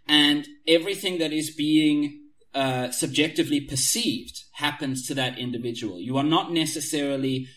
[0.07, 2.23] And everything that is being
[2.55, 5.99] uh, subjectively perceived happens to that individual.
[5.99, 7.47] You are not necessarily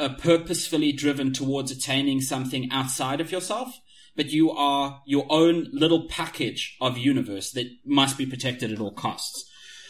[0.00, 3.78] uh, purposefully driven towards attaining something outside of yourself,
[4.16, 8.92] but you are your own little package of universe that must be protected at all
[8.92, 9.48] costs.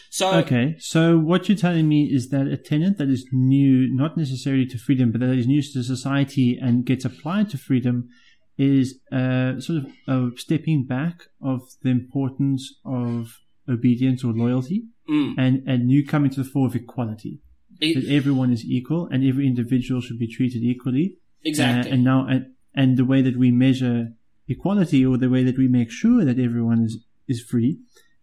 [0.09, 4.15] So, okay, so what you're telling me is that a tenant that is new, not
[4.15, 8.09] necessarily to freedom, but that is new to society and gets applied to freedom,
[8.55, 15.33] is uh, sort of a stepping back of the importance of obedience or loyalty, mm.
[15.35, 17.39] and and you coming to the fore of equality.
[17.79, 21.17] It- that everyone is equal and every individual should be treated equally.
[21.43, 21.91] exactly.
[21.91, 24.13] Uh, and now, and, and the way that we measure
[24.47, 27.79] equality, or the way that we make sure that everyone is is free,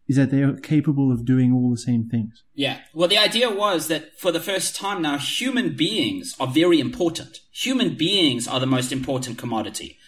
[0.08, 2.42] is that they are capable of doing all the same things.
[2.54, 2.80] Yeah.
[2.92, 7.38] Well, the idea was that for the first time now, human beings are very important.
[7.52, 9.98] Human beings are the most important commodity.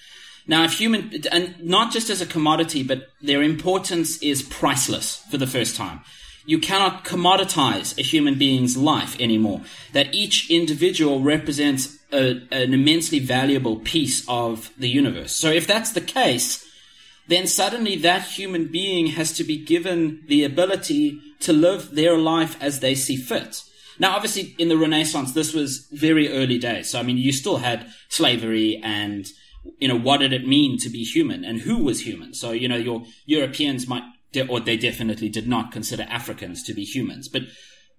[0.46, 5.38] Now, if human, and not just as a commodity, but their importance is priceless for
[5.38, 6.00] the first time.
[6.44, 9.60] You cannot commoditize a human being's life anymore.
[9.92, 15.32] That each individual represents a, an immensely valuable piece of the universe.
[15.32, 16.68] So if that's the case,
[17.28, 22.60] then suddenly that human being has to be given the ability to live their life
[22.60, 23.62] as they see fit.
[23.98, 26.90] Now, obviously, in the Renaissance, this was very early days.
[26.90, 29.26] So, I mean, you still had slavery and,
[29.78, 32.34] you know, what did it mean to be human and who was human?
[32.34, 34.02] So, you know, your Europeans might,
[34.48, 37.28] or they definitely did not consider Africans to be humans.
[37.28, 37.42] But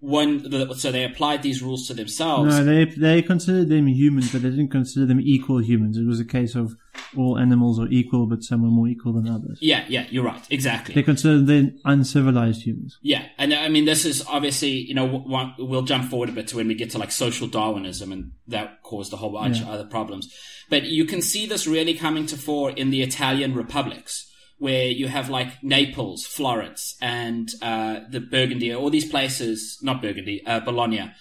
[0.06, 2.54] when, the, so they applied these rules to themselves.
[2.58, 5.98] No, they they considered them humans, but they didn't consider them equal humans.
[5.98, 6.76] It was a case of
[7.16, 9.60] all animals are equal, but some are more equal than others.
[9.62, 10.42] yeah, yeah, you're right.
[10.50, 10.94] Exactly.
[10.96, 12.98] They considered them uncivilized humans.
[13.02, 16.48] Yeah, and I mean, this is obviously, you know, one, we'll jump forward a bit
[16.50, 19.64] to when we get to like social Darwinism, and that caused a whole bunch Yeah.
[19.64, 20.34] of other problems.
[20.70, 25.08] But you can see this really coming to fore in the Italian republics, where you
[25.08, 31.12] have like Naples, Florence, and uh, the Burgundy, all these places, not Burgundy, uh, Bologna,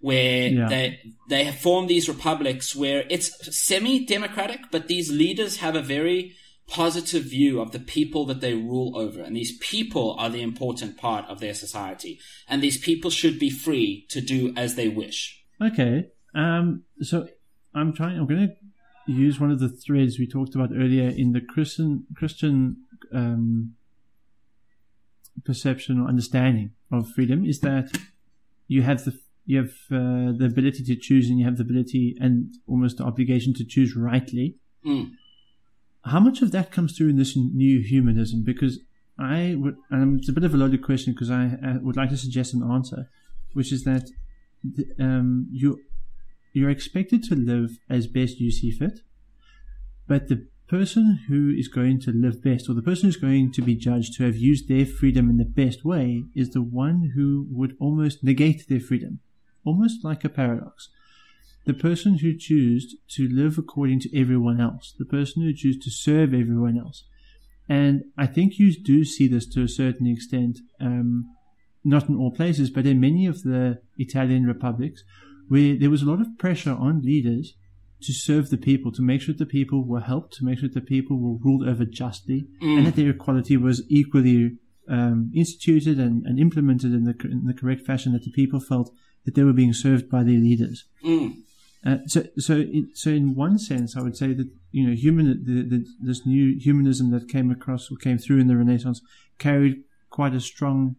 [0.00, 0.68] where Yeah.
[0.68, 6.32] they they have formed these republics where it's semi-democratic, but these leaders have a very
[6.68, 9.20] positive view of the people that they rule over.
[9.20, 12.18] And these people are the important part of their society.
[12.48, 15.42] And these people should be free to do as they wish.
[15.60, 16.06] Okay.
[16.34, 16.84] Um.
[17.00, 17.26] So
[17.74, 18.18] I'm trying.
[18.18, 18.54] I'm going to
[19.06, 22.76] use one of the threads we talked about earlier in the Christian Christian
[23.12, 23.74] um,
[25.44, 27.90] perception or understanding of freedom is that
[28.68, 32.16] you have the you have uh, the ability to choose and you have the ability
[32.20, 34.56] and almost the obligation to choose rightly.
[34.86, 35.12] Mm.
[36.04, 38.42] How much of that comes through in this new humanism?
[38.44, 38.80] Because
[39.18, 42.10] I would, and it's a bit of a loaded question because I, I would like
[42.10, 43.10] to suggest an answer,
[43.52, 44.10] which is that
[44.62, 45.80] the, um, you
[46.52, 49.00] you're expected to live as best you see fit,
[50.06, 53.60] but the person who is going to live best, or the person who's going to
[53.60, 57.46] be judged to have used their freedom in the best way, is the one who
[57.50, 59.20] would almost negate their freedom,
[59.66, 60.88] almost like a paradox.
[61.66, 65.90] The person who chooses to live according to everyone else, the person who chooses to
[65.90, 67.04] serve everyone else.
[67.68, 71.36] And I think you do see this to a certain extent, um,
[71.84, 75.04] not in all places, but in many of the Italian republics,
[75.48, 77.54] where there was a lot of pressure on leaders
[78.02, 80.80] to serve the people, to make sure the people were helped, to make sure the
[80.80, 86.38] people were ruled over justly, and that their equality was equally um, instituted and, and
[86.38, 88.92] implemented in the, in the correct fashion, that the people felt
[89.24, 90.84] that they were being served by their leaders.
[91.04, 91.36] Mm.
[91.84, 95.44] Uh, so, so, it, so in one sense, I would say that you know, human,
[95.44, 99.00] the, the, this new humanism that came across or came through in the Renaissance
[99.38, 100.96] carried quite a strong,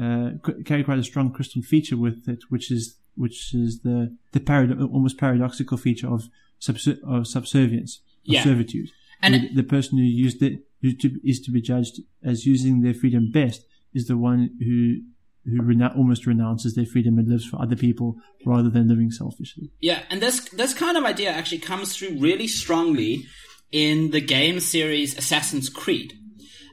[0.00, 0.30] uh,
[0.64, 4.80] carried quite a strong Christian feature with it, which is which is the the parad-
[4.92, 6.28] almost paradoxical feature of
[6.60, 8.44] subser- of subservience, of Yeah.
[8.44, 8.90] servitude.
[9.20, 12.80] And the, the person who used it who to, is to be judged as using
[12.82, 15.02] their freedom best is the one who
[15.44, 19.70] who rena- almost renounces their freedom and lives for other people rather than living selfishly.
[19.80, 23.24] Yeah, and this this kind of idea actually comes through really strongly
[23.72, 26.12] in the game series Assassin's Creed.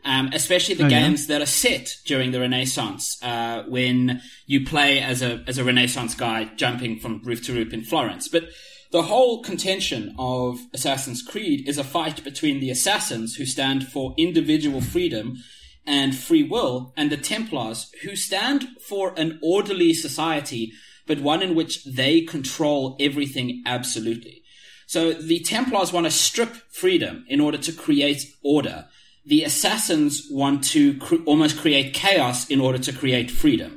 [0.06, 1.02] Um, especially the Oh, yeah?
[1.02, 5.64] games that are set during the Renaissance, uh, when you play as a as a
[5.64, 8.28] Renaissance guy jumping from roof to roof in Florence.
[8.28, 8.50] But
[8.92, 14.16] the whole contention of Assassin's Creed is a fight between the assassins who stand for
[14.18, 15.38] individual freedom
[15.86, 20.72] and free will and the Templars who stand for an orderly society,
[21.06, 24.44] but one in which they control everything absolutely.
[24.88, 28.88] So the Templars want to strip freedom in order to create order.
[29.30, 33.72] The assassins want to cr- almost create chaos in order to create freedom.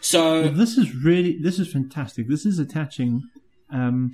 [0.00, 2.22] So Well, this is really this is fantastic.
[2.34, 3.10] This is attaching
[3.78, 4.12] um,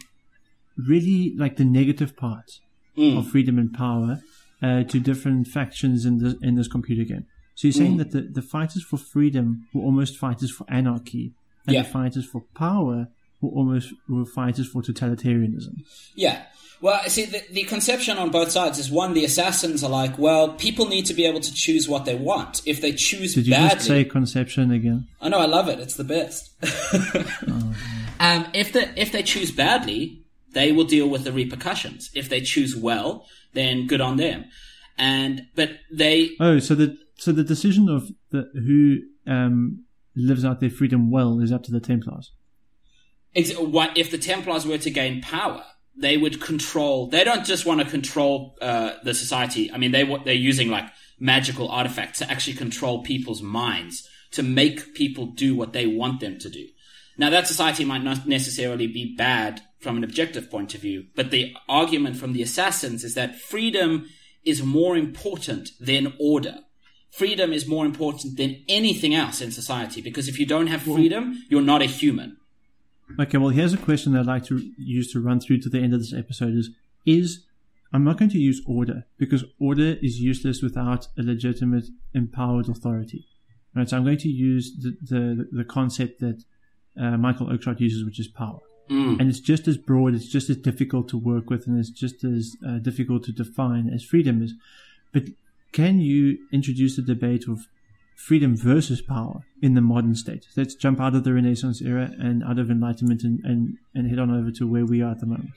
[0.92, 2.52] really like the negative parts
[2.98, 3.18] Mm.
[3.18, 4.10] of freedom and power
[4.66, 7.24] uh, to different factions in this in this computer game.
[7.54, 7.82] So you're Mm.
[7.82, 11.24] saying that the, the fighters for freedom were almost fighters for anarchy,
[11.66, 11.82] and Yeah.
[11.82, 12.98] the fighters for power
[13.40, 15.84] were almost were fighters for totalitarianism.
[16.14, 16.42] Yeah.
[16.82, 20.54] Well, see, the, the conception on both sides is one, the assassins are like, well,
[20.54, 22.62] people need to be able to choose what they want.
[22.64, 25.06] If they choose Did you badly, just say conception again?
[25.20, 25.78] I know, I love it.
[25.78, 26.50] It's the best.
[28.18, 30.22] um, if the if they choose badly,
[30.52, 32.10] they will deal with the repercussions.
[32.14, 34.46] If they choose well, then good on them.
[34.96, 39.84] And but they Oh, so the so the decision of the who um,
[40.16, 42.32] lives out their freedom well is up to the Templars.
[43.34, 45.64] If the Templars were to gain power?
[45.96, 47.08] They would control.
[47.08, 49.70] They don't just want to control uh, the society.
[49.72, 50.86] I mean, they they're using like
[51.18, 56.38] magical artifacts to actually control people's minds to make people do what they want them
[56.38, 56.66] to do.
[57.18, 61.30] Now, that society might not necessarily be bad from an objective point of view, but
[61.30, 64.06] the argument from the assassins is that freedom
[64.44, 66.60] is more important than order.
[67.10, 71.44] Freedom is more important than anything else in society because if you don't have freedom,
[71.48, 72.36] you're not a human.
[73.18, 75.78] Okay, well, here's a question that I'd like to use to run through to the
[75.78, 76.70] end of this episode is,
[77.04, 77.44] is,
[77.92, 83.26] I'm not going to use order because order is useless without a legitimate empowered authority.
[83.74, 86.44] Right, so I'm going to use the, the, the concept that
[87.00, 88.58] uh, Michael Oakeshott uses, which is power.
[88.88, 89.20] Mm.
[89.20, 92.24] And it's just as broad, it's just as difficult to work with, and it's just
[92.24, 94.54] as uh, difficult to define as freedom is.
[95.12, 95.24] But
[95.72, 97.68] can you introduce the debate of
[98.26, 100.46] freedom versus power in the modern state?
[100.56, 104.18] Let's jump out of the Renaissance era and out of Enlightenment and, and, and head
[104.18, 105.52] on over to where we are at the moment.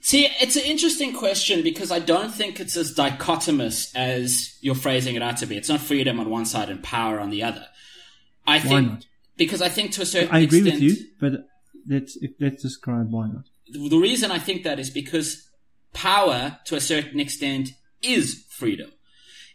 [0.00, 5.14] See, it's an interesting question because I don't think it's as dichotomous as you're phrasing
[5.14, 5.56] it out to be.
[5.56, 7.66] It's not freedom on one side and power on the other.
[8.46, 9.06] I Why think not?
[9.36, 11.32] because I think to a certain I agree extent, with you, but
[11.88, 13.44] let's let's describe why not.
[13.72, 15.48] the reason I think that is because
[15.92, 17.70] power, to a certain extent,
[18.02, 18.90] is freedom.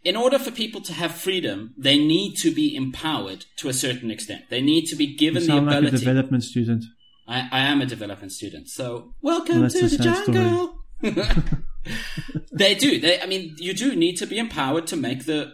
[0.07, 4.09] In order for people to have freedom, they need to be empowered to a certain
[4.09, 4.43] extent.
[4.49, 6.85] They need to be You given the sound like a development student.
[7.27, 10.75] I, I am a development student, so welcome Well, to the jungle.
[12.53, 13.01] they do.
[13.01, 15.51] They, I mean, you do need to be empowered to make the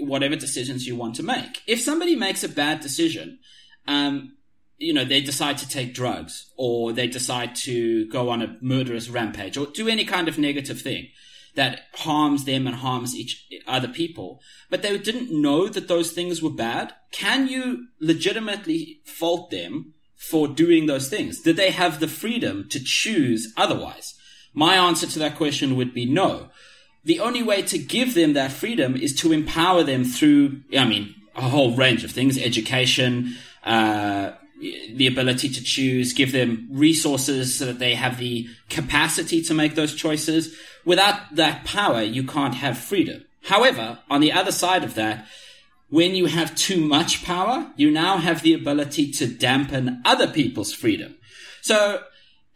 [0.00, 1.60] whatever decisions you want to make.
[1.66, 3.40] If somebody makes a bad decision,
[3.86, 4.36] um,
[4.78, 9.10] you know, they decide to take drugs or they decide to go on a murderous
[9.10, 11.08] rampage or do any kind of negative thing
[11.54, 14.40] that harms them and harms each other people,
[14.70, 16.92] but they didn't know that those things were bad.
[17.10, 21.40] Can you legitimately fault them for doing those things?
[21.40, 24.14] Did they have the freedom to choose otherwise?
[24.54, 26.48] My answer to that question would be no.
[27.04, 31.14] The only way to give them that freedom is to empower them through, I mean,
[31.34, 34.32] a whole range of things, education, uh,
[34.94, 39.74] the ability to choose, give them resources so that they have the capacity to make
[39.74, 40.56] those choices.
[40.84, 43.24] Without that power, you can't have freedom.
[43.44, 45.26] However, on the other side of that,
[45.88, 50.72] when you have too much power, you now have the ability to dampen other people's
[50.72, 51.16] freedom.
[51.60, 52.02] So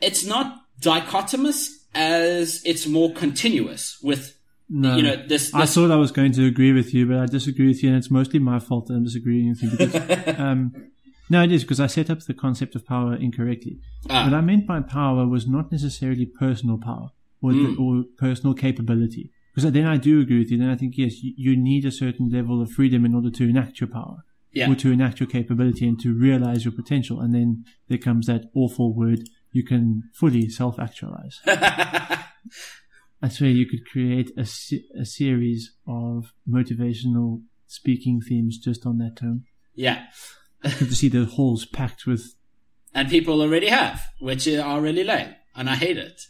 [0.01, 5.97] it's not dichotomous as it's more continuous with, No, you know, this, I thought I
[5.97, 8.59] was going to agree with you, but I disagree with you, and it's mostly my
[8.59, 9.70] fault that I'm disagreeing with you.
[9.70, 10.91] Because, um,
[11.29, 13.81] no, it is because I set up the concept of power incorrectly.
[14.09, 14.24] Ah.
[14.24, 17.11] What I meant by power was not necessarily personal power
[17.43, 17.64] or, Hmm.
[17.64, 19.30] the, or personal capability.
[19.55, 20.59] Because then I do agree with you.
[20.59, 23.49] Then I think yes, you, you need a certain level of freedom in order to
[23.49, 24.18] enact your power
[24.53, 24.70] yeah.
[24.70, 27.20] or to enact your capability and to realize your potential.
[27.20, 29.20] And then there comes that awful word:
[29.53, 31.41] you can fully self-actualize.
[33.22, 34.47] I swear you could create a,
[35.01, 39.45] a series of motivational speaking themes just on that term.
[39.74, 40.05] yeah.
[40.62, 42.34] To see the halls packed with.
[42.93, 45.34] And people already have, which are really lame.
[45.55, 46.20] And I hate it.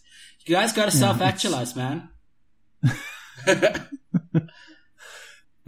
[0.47, 2.09] You guys gotta Yeah, self actualize, man.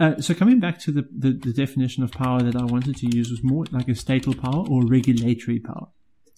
[0.01, 3.13] Uh, so coming back to the, the, the definition of power that I wanted to
[3.13, 5.87] use was more like a statal power or regulatory power,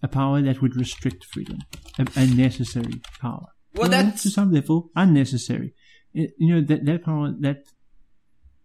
[0.01, 1.59] a power that would restrict freedom,
[1.99, 3.45] a, a necessary power.
[3.75, 5.75] Well, No, that's- to some level unnecessary.
[6.11, 7.57] It- you know that that power that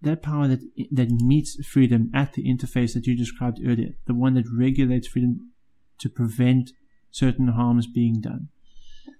[0.00, 0.60] that power that
[0.92, 5.52] that meets freedom at the interface that you described earlier, the one that regulates freedom
[5.98, 6.70] to prevent
[7.10, 8.48] certain harms being done.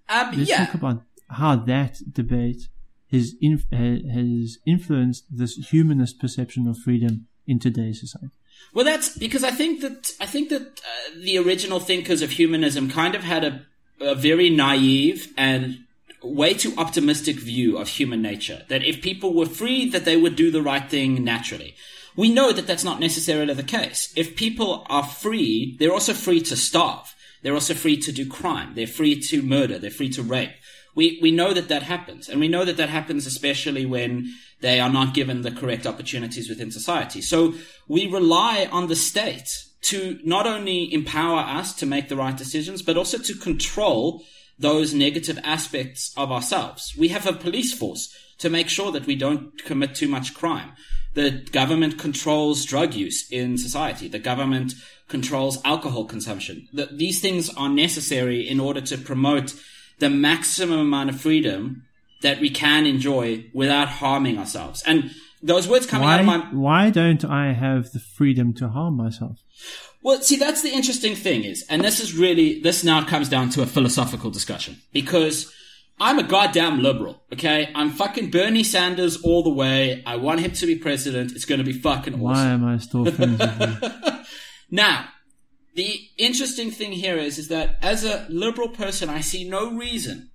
[0.08, 0.66] Um, Let's yeah.
[0.66, 2.68] talk about how that debate
[3.10, 8.32] has, inf- has influenced this humanist perception of freedom in today's society.
[8.72, 12.90] Well, that's because I think that I think that uh, the original thinkers of humanism
[12.90, 13.66] kind of had a,
[14.00, 15.84] a very naive and
[16.22, 18.64] way too optimistic view of human nature.
[18.68, 21.74] That if people were free, that they would do the right thing naturally.
[22.16, 24.12] We know that that's not necessarily the case.
[24.16, 27.14] If people are free, they're also free to starve.
[27.42, 28.74] They're also free to do crime.
[28.74, 29.78] They're free to murder.
[29.78, 30.52] They're free to rape.
[30.94, 32.28] We, we know that that happens.
[32.28, 36.48] And we know that that happens especially when they are not given the correct opportunities
[36.48, 37.20] within society.
[37.20, 37.54] So
[37.86, 39.48] we rely on the state
[39.82, 44.24] to not only empower us to make the right decisions, but also to control
[44.58, 46.94] those negative aspects of ourselves.
[46.96, 50.72] We have a police force to make sure that we don't commit too much crime.
[51.14, 54.08] The government controls drug use in society.
[54.08, 54.74] The government
[55.08, 56.68] controls alcohol consumption.
[56.72, 59.54] The, these things are necessary in order to promote
[59.98, 61.84] the maximum amount of freedom
[62.22, 64.82] that we can enjoy without harming ourselves.
[64.86, 65.10] And
[65.42, 69.42] those words coming out of my why don't I have the freedom to harm myself?
[70.06, 73.50] well, see, that's the interesting thing is, and this is really, this now comes down
[73.50, 75.52] to a philosophical discussion because
[75.98, 77.72] I'm a goddamn liberal, okay?
[77.74, 80.04] I'm fucking Bernie Sanders all the way.
[80.06, 81.32] I want him to be president.
[81.32, 82.22] It's going to be fucking awesome.
[82.22, 84.12] Why am I still friends with you?
[84.70, 85.08] Now,
[85.74, 90.30] the interesting thing here is, is that as a liberal person, I see no reason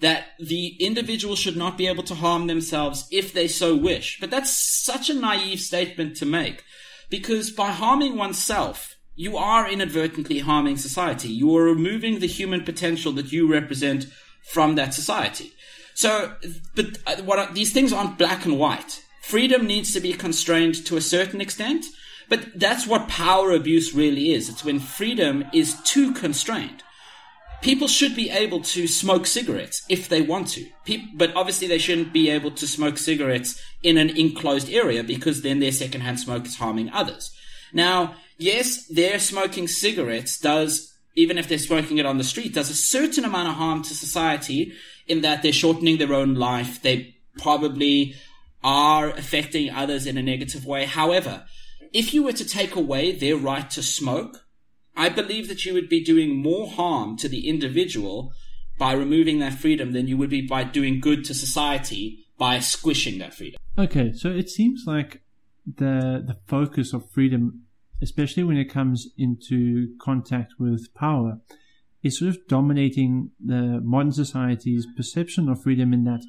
[0.00, 4.18] that the individual should not be able to harm themselves if they so wish.
[4.20, 6.62] But that's such a naive statement to make
[7.08, 11.28] because by harming oneself, you are inadvertently harming society.
[11.28, 14.06] You are removing the human potential that you represent
[14.52, 15.52] from that society.
[15.94, 16.34] So,
[16.74, 19.02] but uh, what these things aren't black and white.
[19.22, 21.86] Freedom needs to be constrained to a certain extent,
[22.28, 24.48] but that's what power abuse really is.
[24.48, 26.82] It's when freedom is too constrained.
[27.62, 30.66] People should be able to smoke cigarettes if they want to.
[30.84, 35.42] Pe- but obviously they shouldn't be able to smoke cigarettes in an enclosed area because
[35.42, 37.34] then their secondhand smoke is harming others.
[37.72, 42.70] Now, yes, their smoking cigarettes does, even if they're smoking it on the street, does
[42.70, 44.72] a certain amount of harm to society
[45.06, 46.82] in that they're shortening their own life.
[46.82, 48.14] They probably
[48.62, 50.84] are affecting others in a negative way.
[50.84, 51.44] However,
[51.96, 54.44] if you were to take away their right to smoke,
[54.94, 58.34] I believe that you would be doing more harm to the individual
[58.78, 63.18] by removing that freedom than you would be by doing good to society by squishing
[63.20, 63.58] that freedom.
[63.78, 65.22] Okay, so it seems like
[65.64, 67.62] the the focus of freedom,
[68.02, 71.40] especially when it comes into contact with power,
[72.02, 76.24] is sort of dominating the modern society's perception of freedom in that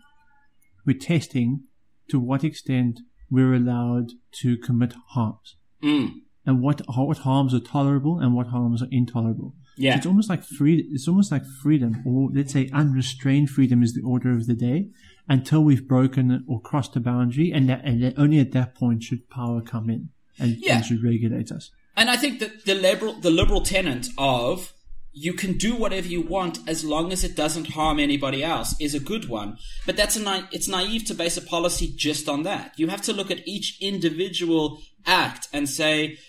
[0.86, 1.63] we're testing
[2.09, 6.09] to what extent we're allowed to commit harms Mm.
[6.45, 9.53] and what what harms are tolerable and what harms are intolerable.
[9.78, 9.93] Yeah.
[9.93, 10.88] So it's almost like free.
[10.91, 14.89] It's almost like freedom, or let's say unrestrained freedom, is the order of the day
[15.30, 19.30] until we've broken or crossed a boundary, and that, and only at that point should
[19.30, 20.09] power come in
[20.39, 20.78] and, Yeah.
[20.78, 21.69] and should regulate us.
[21.95, 24.73] And I think that the liberal, the liberal tenet of
[25.20, 28.93] you can do whatever you want as long as it doesn't harm anybody else is
[28.93, 29.57] a good one.
[29.86, 32.74] But that's a na- it's naive to base a policy just on that.
[32.78, 36.20] You have to look at each individual act and say,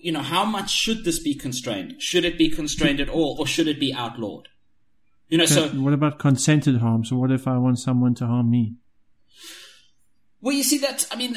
[0.00, 2.00] you know, how much should this be constrained?
[2.00, 4.48] Should it be constrained at all, or should it be outlawed?
[5.28, 7.04] You know, so what about consented harm?
[7.04, 8.76] So what if I want someone to harm me?
[10.42, 11.06] Well, you see that.
[11.10, 11.36] I mean,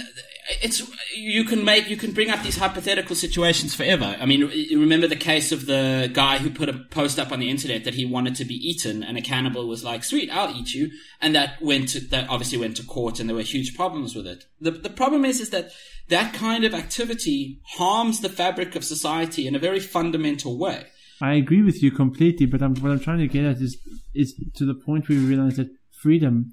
[0.61, 0.81] it's
[1.15, 4.15] you can make you can bring up these hypothetical situations forever.
[4.19, 7.49] I mean, remember the case of the guy who put a post up on the
[7.49, 10.73] internet that he wanted to be eaten, and a cannibal was like, "Sweet, I'll eat
[10.73, 10.91] you,"
[11.21, 14.25] and that went to that obviously went to court, and there were huge problems with
[14.25, 14.45] it.
[14.61, 15.71] the The problem is, is that
[16.09, 20.85] that kind of activity harms the fabric of society in a very fundamental way.
[21.21, 23.77] I agree with you completely, but I'm, what I'm trying to get at is
[24.13, 26.51] is to the point where we realize that freedom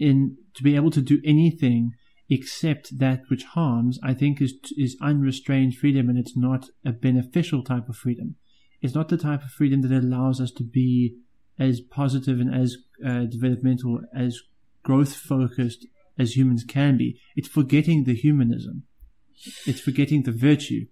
[0.00, 1.92] in to be able to do anything
[2.28, 7.62] except that which harms, I think is is unrestrained freedom, and it's not a beneficial
[7.62, 8.36] type of freedom.
[8.80, 11.18] It's not the type of freedom that allows us to be
[11.58, 14.40] as positive and as uh, developmental, as
[14.82, 15.86] growth focused
[16.18, 17.20] as humans can be.
[17.36, 18.84] It's forgetting the humanism.
[19.66, 20.86] It's forgetting the virtue.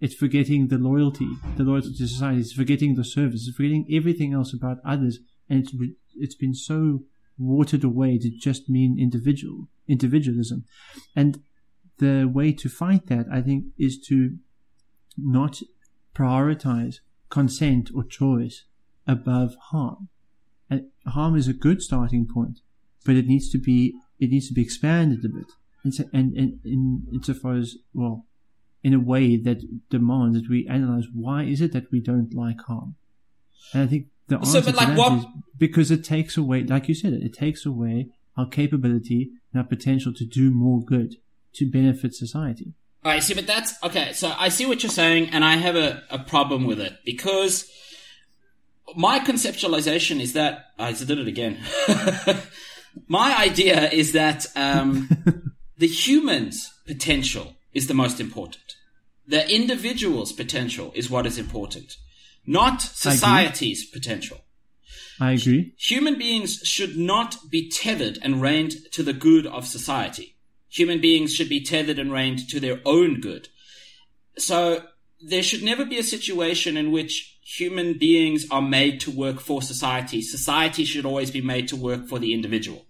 [0.00, 2.40] It's forgetting the loyalty, the loyalty to society.
[2.40, 3.46] It's forgetting the service.
[3.46, 5.18] It's forgetting everything else about others.
[5.48, 5.72] And it's,
[6.14, 7.00] it's been so
[7.38, 10.64] watered away to just mean individual, individualism.
[11.14, 11.42] And
[11.98, 14.36] the way to fight that, I think, is to
[15.16, 15.60] not
[16.14, 16.96] prioritize
[17.30, 18.64] consent or choice
[19.06, 20.08] above harm.
[20.70, 22.60] And harm is a good starting point,
[23.04, 25.52] but it needs to be, it needs to be expanded a bit.
[25.84, 28.26] And, so, and, and in, insofar as, well,
[28.82, 32.60] in a way that demands that we analyze why is it that we don't like
[32.66, 32.96] harm.
[33.72, 35.26] And I think the So, answer but like to that
[35.58, 40.12] because it takes away, like you said, it takes away our capability and our potential
[40.14, 41.16] to do more good
[41.54, 42.74] to benefit society.
[43.04, 44.12] I see, but that's okay.
[44.12, 47.70] So I see what you're saying, and I have a, a problem with it because
[48.96, 51.58] my conceptualization is that I did it again.
[53.08, 55.08] my idea is that um,
[55.78, 58.74] the human's potential is the most important.
[59.26, 61.96] The individual's potential is what is important,
[62.46, 64.38] not society's potential.
[65.20, 65.74] I agree.
[65.78, 70.36] Human beings should not be tethered and reined to the good of society.
[70.70, 73.48] Human beings should be tethered and reined to their own good.
[74.36, 74.84] So
[75.20, 79.62] there should never be a situation in which human beings are made to work for
[79.62, 80.22] society.
[80.22, 82.86] Society should always be made to work for the individual.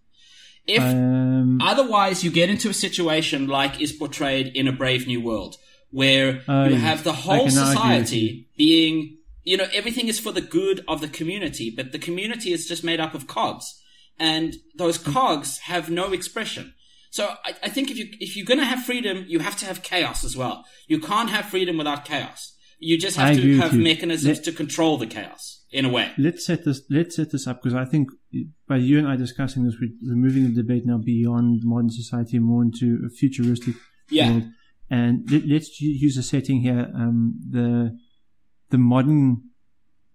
[0.67, 5.21] If Um, Otherwise, you get into a situation like is portrayed in A Brave New
[5.21, 5.57] World,
[5.91, 9.18] where Uh, you have the whole can argue with society being,
[9.51, 12.83] you know, everything is for the good of the community, but the community is just
[12.91, 13.67] made up of cogs,
[14.33, 14.49] and
[14.83, 16.65] those cogs have no expression.
[17.11, 19.67] So I, I think if you if you're going to have freedom, you have to
[19.71, 20.57] have chaos as well.
[20.93, 22.41] You can't have freedom without chaos.
[22.91, 25.45] You just have I to have mechanisms Let- to control the chaos
[25.79, 26.07] in a way.
[26.27, 28.05] let's set this let's set this up because I think
[28.71, 29.77] by you and I discussing this,
[30.09, 33.75] we're moving the debate now beyond modern society and more into a futuristic
[34.11, 34.31] Yeah.
[34.31, 34.45] world.
[34.99, 35.69] And let, let's
[36.07, 37.19] use a setting here, um,
[37.57, 37.69] the
[38.71, 39.43] the modern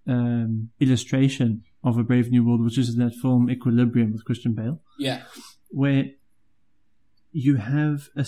[0.08, 4.54] um, illustration of a Brave New World, which is in that film Equilibrium with Christian
[4.54, 5.24] Bale, Yeah.
[5.70, 6.06] where
[7.32, 8.24] you have a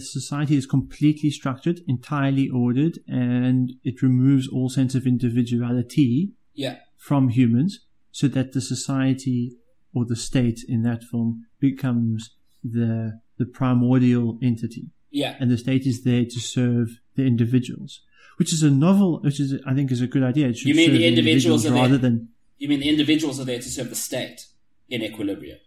[0.00, 6.78] society is completely structured, entirely ordered, and it removes all sense of individuality Yeah.
[6.96, 7.80] from humans
[8.12, 9.56] so that the society
[9.92, 15.36] or the state in that film becomes the the primordial entity Yeah.
[15.40, 18.00] and the state is there to serve the individuals
[18.38, 20.74] which is a novel which is i think is a good idea it should You
[20.74, 22.10] mean the individuals are rather there?
[22.10, 24.46] than You mean the individuals are there to serve the state
[24.88, 25.58] in equilibrium?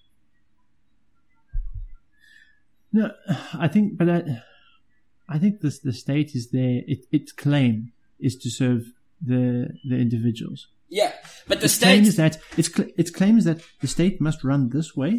[2.91, 3.11] no
[3.53, 4.41] i think but i,
[5.27, 8.81] I think this the state is there it, its claim is to serve
[9.21, 11.11] the the individuals Yeah,
[11.47, 12.69] but the its claim state is that its
[13.01, 15.13] its claim is that the state must run this way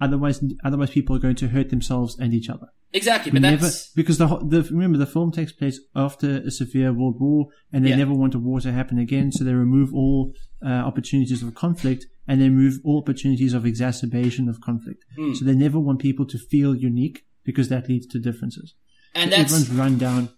[0.00, 3.90] otherwise otherwise people are going to hurt themselves and each other exactly, but never that's
[3.92, 7.90] because the, the remember the film takes place after a severe world war, and they
[7.90, 7.96] Yeah.
[7.96, 10.32] never want a war to happen again, so they remove all
[10.64, 15.04] uh, opportunities of conflict and they remove all opportunities of exacerbation of conflict.
[15.16, 15.32] Hmm.
[15.34, 18.74] So they never want people to feel unique because that leads to differences.
[19.14, 20.28] and So that's everyone's run down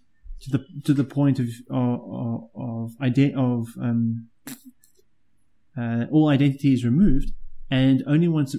[0.41, 2.91] to the to the point of of of,
[3.35, 4.27] of um,
[5.77, 7.31] uh, all identity is removed,
[7.81, 8.51] and only once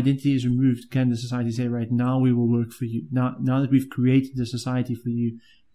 [0.00, 3.00] identity is removed can the society say, right now we will work for you.
[3.18, 5.28] Now now that we've created the society for you,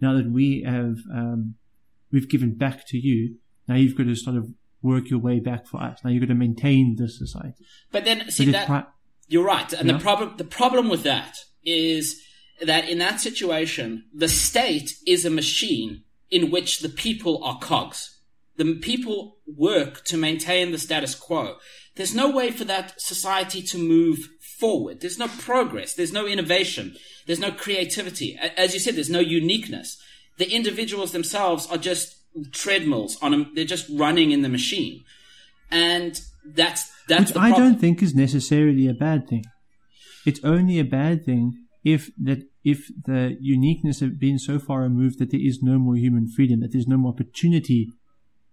[0.06, 1.56] now that we have um,
[2.12, 3.20] we've given back to you,
[3.68, 4.46] now you've got to sort of
[4.92, 5.96] work your way back for us.
[6.04, 7.62] Now you've got to maintain this society.
[7.96, 8.88] but then see But that pri-
[9.32, 9.94] you're right, and Yeah.
[9.98, 11.34] the problem the problem with that
[11.66, 12.04] is
[12.72, 13.88] that in that situation,
[14.24, 15.92] the state is a machine
[16.30, 18.00] in which the people are cogs.
[18.62, 19.18] The people
[19.70, 21.44] work to maintain the status quo.
[21.96, 24.30] There's no way for that society to move
[24.60, 25.02] forward.
[25.02, 25.94] There's no progress.
[25.94, 26.96] There's no innovation.
[27.28, 28.38] There's no creativity.
[28.58, 30.02] As you said, there's no uniqueness.
[30.38, 32.16] The individuals themselves are just
[32.52, 35.04] treadmills on a, they're just running in the machine.
[35.70, 39.46] And that's, that's which I don't think is necessarily a bad thing.
[40.26, 45.20] It's only a bad thing if that if the uniqueness have been so far removed
[45.20, 47.90] that there is no more human freedom, that there's no more opportunity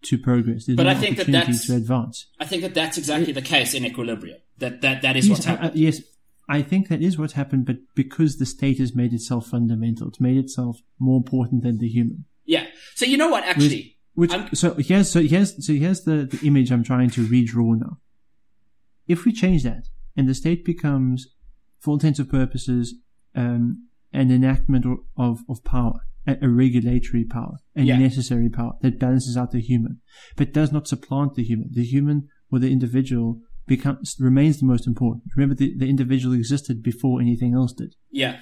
[0.03, 2.27] to progress, there's But I think that that's- to advance.
[2.39, 4.39] I think that that's exactly the case in equilibrium.
[4.59, 5.81] That that that is Yes, what's I- I- happened.
[5.81, 6.03] yes,
[6.49, 10.21] I think that is what's happened, but because the state has made itself fundamental, it's
[10.21, 12.25] made itself more important than the human.
[12.47, 12.67] yeah.
[12.95, 13.45] So you know what?
[13.45, 17.27] Actually, Which I'm- so here's so here's so here's the, the image I'm trying to
[17.27, 17.99] redraw now.
[19.07, 21.29] If we change that and the state becomes,
[21.79, 22.95] for all intents and purposes,
[23.35, 24.85] um, an enactment
[25.17, 26.01] of, of power,
[26.41, 27.99] a, regulatory power, a Yeah.
[27.99, 30.01] necessary power that balances out the human,
[30.37, 31.69] but does not supplant the human.
[31.73, 35.25] The human or the individual becomes remains the most important.
[35.37, 38.41] Remember, the, the individual existed before anything else did yeah,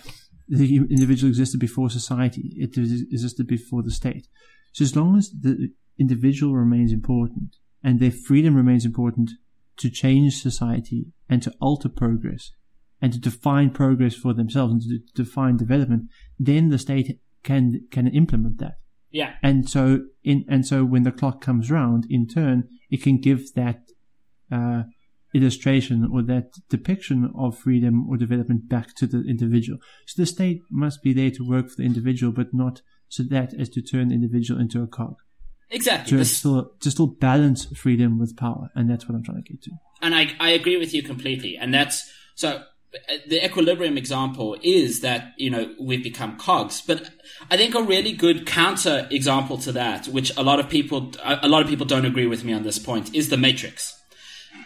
[0.49, 2.55] the individual existed before society.
[2.57, 4.26] It existed before the state.
[4.72, 9.30] So as long as the individual remains important and their freedom remains important
[9.78, 12.53] to change society and to alter progress
[13.01, 16.05] and to define progress for themselves and to define development,
[16.39, 18.76] then the state can can implement that.
[19.20, 19.82] yeah, And so
[20.30, 22.57] in and so when the clock comes round, in turn,
[22.94, 23.80] it can give that
[24.57, 24.82] uh,
[25.38, 29.78] illustration or that depiction of freedom or development back to the individual.
[30.07, 32.76] So the state must be there to work for the individual, but not
[33.09, 35.16] so that as to turn the individual into a cog.
[35.70, 36.16] Exactly.
[36.16, 39.62] to still to still balance freedom with power, and that's what I'm trying to get
[39.66, 39.70] to.
[40.05, 41.53] and I, I agree with you completely.
[41.61, 41.96] And that's
[42.42, 42.49] so
[43.28, 46.80] the equilibrium example is that, you know, we've become cogs.
[46.80, 47.11] But
[47.51, 51.49] I think a really good counter example to that, which a lot of people, a
[51.49, 53.95] lot of people don't agree with me on this point, is the Matrix.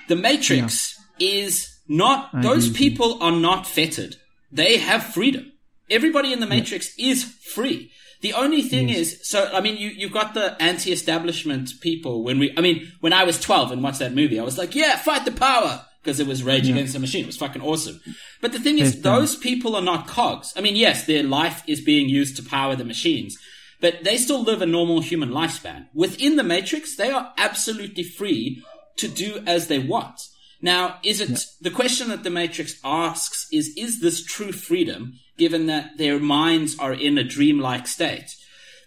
[0.08, 4.16] The Matrix is not, I those agree people are not fettered.
[4.50, 5.52] They have freedom.
[5.90, 7.90] Everybody in the Matrix is free.
[8.20, 12.22] The only thing is, so I mean, you you've got the anti-establishment people.
[12.22, 14.76] When we, I mean, when I was twelve and watched that movie, I was like,
[14.76, 17.24] yeah, fight the power because it was Rage Against the Machine.
[17.24, 18.00] It was fucking awesome.
[18.40, 20.52] But the thing is, those people are not cogs.
[20.56, 23.38] I mean, yes, their life is being used to power the machines,
[23.80, 25.86] but they still live a normal human lifespan.
[25.94, 28.62] Within the Matrix, they are absolutely free
[28.96, 30.20] to do as they want.
[30.60, 35.66] Now, is it the question that the Matrix asks is, is this true freedom given
[35.66, 38.36] that their minds are in a dreamlike state?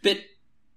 [0.01, 0.20] But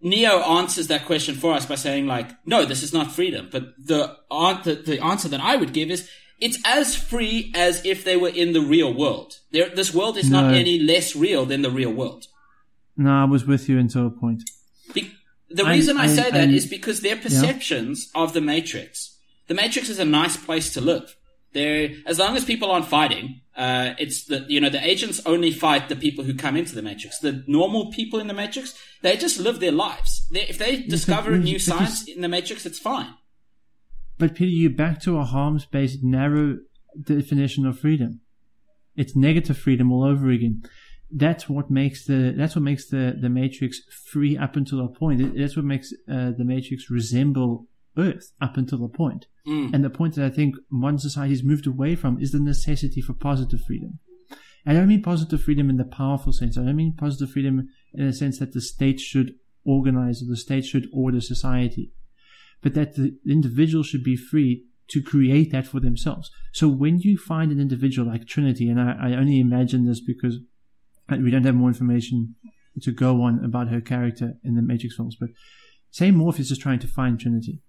[0.01, 3.49] Neo answers that question for us by saying like, no, this is not freedom.
[3.51, 6.09] But the, the, the answer that I would give is,
[6.41, 9.39] it's as free as if they were in the real world.
[9.51, 12.27] There, this world is not any less real than the real world.
[12.97, 14.43] No, I was with you until a point.
[14.93, 15.13] Be-
[15.51, 19.17] the I- reason I, I- say that I- is because their perceptions of the Matrix.
[19.47, 21.17] The Matrix is a nice place to live.
[21.55, 25.51] There, as long as people aren't fighting, uh, it's the you know the agents only
[25.51, 27.19] fight the people who come into the Matrix.
[27.19, 30.29] The normal people in the Matrix, they just live their lives.
[30.31, 33.15] They, if they discover a new science in the Matrix, it's fine.
[34.19, 36.59] But Peter, you're back to a harms-based, narrow
[37.01, 38.21] definition of freedom.
[38.97, 40.63] It's negative freedom all over again.
[41.11, 45.37] That's what makes the that's what makes the the Matrix free up until a point.
[45.37, 47.67] That's what makes uh, the Matrix resemble
[47.97, 49.27] Earth up until a point.
[49.47, 49.73] Mm.
[49.73, 53.01] And the point that I think modern society has moved away from is the necessity
[53.01, 54.01] for positive freedom.
[54.67, 56.59] I don't mean positive freedom in the powerful sense.
[56.59, 60.37] I don't mean positive freedom in the sense that the state should organize or the
[60.37, 61.93] state should order society,
[62.63, 66.31] but that the individual should be free to create that for themselves.
[66.53, 70.39] So when you find an individual like Trinity, and I, I only imagine this because
[71.11, 72.37] we don't have more information
[72.83, 75.31] to go on about her character in the Matrix films, but
[75.91, 77.61] say Morpheus is trying to find Trinity.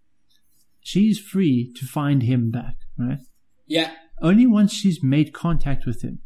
[0.81, 3.19] She's free to find him back, right?
[3.67, 6.19] Yeah, Only once she's made contact with him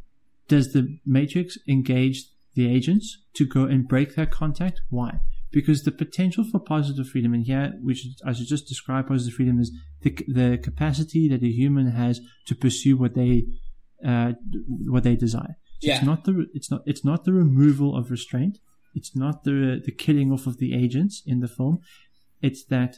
[0.47, 4.81] does the Matrix engage the agents to go and break that contact.
[4.89, 5.19] Why?
[5.53, 9.35] Because the potential for positive freedom, and here we should, I should just describe positive
[9.35, 9.69] freedom as
[10.01, 13.45] the the capacity that a human has to pursue what they
[14.11, 14.31] uh,
[14.93, 15.55] what they desire.
[15.79, 15.95] So Yeah.
[15.97, 18.55] It's not the it's not it's not the removal of restraint.
[18.95, 21.79] It's not the the killing off of the agents in the film.
[22.41, 22.97] It's that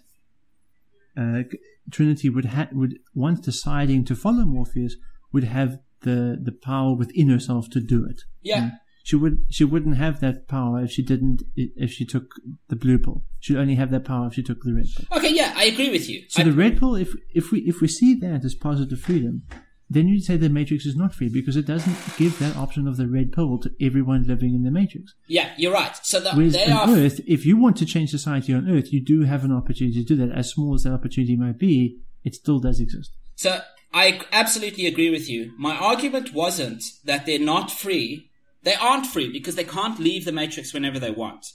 [1.18, 1.43] uh,
[1.91, 4.95] Trinity would ha- would once deciding to follow Morpheus
[5.34, 8.22] would have the the power within herself to do it.
[8.43, 8.70] yeah.
[9.08, 12.26] She would she wouldn't have that power if she didn't if she took
[12.70, 13.24] the blue pill.
[13.39, 15.18] She'd only have that power if she took the red pill.
[15.20, 16.24] Okay, yeah, I agree with you.
[16.30, 19.43] So I- the red pill, if if we if we see that as positive freedom,
[19.88, 22.97] then you'd say the Matrix is not free because it doesn't give that option of
[22.97, 25.14] the red pill to everyone living in the Matrix.
[25.28, 25.95] yeah, you're right.
[26.01, 28.91] So the, Whereas they on are Earth, if you want to change society on Earth,
[28.91, 30.36] you do have an opportunity to do that.
[30.36, 33.12] As small as that opportunity might be, it still does exist.
[33.36, 33.60] So
[33.93, 35.51] I absolutely agree with you.
[35.60, 38.32] My argument wasn't that they're not free.
[38.66, 41.45] They aren't free because they can't leave the matrix whenever they want.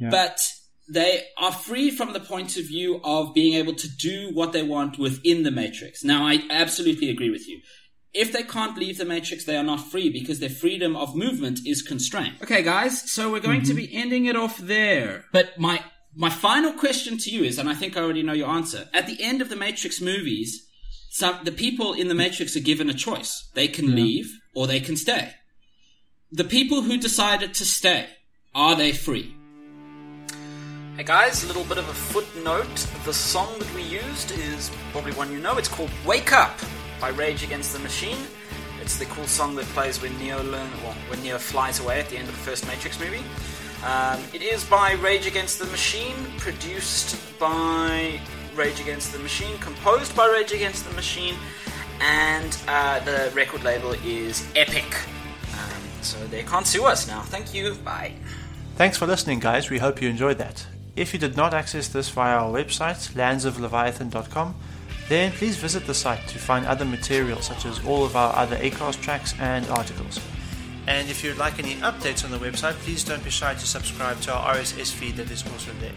[0.00, 0.08] Yeah.
[0.10, 0.40] But
[0.88, 4.62] they are free from the point of view of being able to do what they
[4.62, 6.02] want within the matrix.
[6.02, 7.60] Now, I absolutely agree with you.
[8.14, 11.60] If they can't leave the matrix, they are not free because their freedom of movement
[11.66, 12.36] is constrained.
[12.42, 13.76] Okay, guys, so we're going to mm-hmm.
[13.76, 15.24] be ending it off there.
[15.32, 15.82] But my
[16.14, 18.88] my final question to you is, and I think I already know your answer.
[18.92, 20.66] At the end of the Matrix movies,
[21.10, 23.48] some the people in the Matrix are given a choice.
[23.54, 25.32] They can leave or they can stay.
[26.34, 28.06] The people who decided to stay,
[28.54, 29.36] are they free?
[30.96, 32.74] Hey guys, a little bit of a footnote.
[33.04, 35.58] The song that we used is probably one you know.
[35.58, 36.58] It's called Wake Up
[36.98, 38.16] by Rage Against the Machine.
[38.80, 42.08] It's the cool song that plays when Neo learn, well, when Neo flies away at
[42.08, 43.22] the end of the first Matrix movie.
[43.84, 48.18] Um, it is by Rage Against the Machine, produced by
[48.54, 51.34] Rage Against the Machine, composed by Rage Against the Machine,
[52.00, 54.96] and uh, the record label is Epic.
[56.04, 57.22] So they can't sue us now.
[57.22, 57.74] Thank you.
[57.76, 58.14] Bye.
[58.76, 59.70] Thanks for listening, guys.
[59.70, 60.66] We hope you enjoyed that.
[60.96, 64.54] If you did not access this via our website, landsofleviathan.com,
[65.08, 68.56] then please visit the site to find other material such as all of our other
[68.56, 70.20] ACAST tracks and articles.
[70.86, 74.20] And if you'd like any updates on the website, please don't be shy to subscribe
[74.22, 75.92] to our RSS feed that is also there.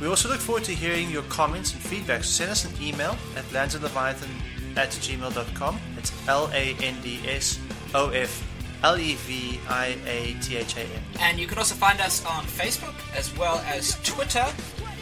[0.00, 2.24] We also look forward to hearing your comments and feedback.
[2.24, 4.30] So send us an email at landsofleviathan
[4.76, 5.80] at gmail.com.
[5.98, 7.58] It's L A N D S
[7.94, 8.46] O F
[8.82, 10.88] L E V I A T H A N.
[11.20, 14.46] And you can also find us on Facebook as well as Twitter.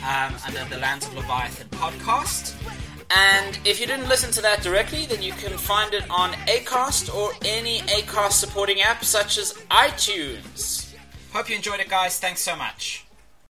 [0.07, 2.55] um, under the Lands of Leviathan podcast.
[3.11, 7.12] And if you didn't listen to that directly, then you can find it on Acast
[7.12, 10.95] or any Acast supporting app such as iTunes.
[11.33, 12.20] Hope you enjoyed it, guys.
[12.20, 13.08] Thanks so much.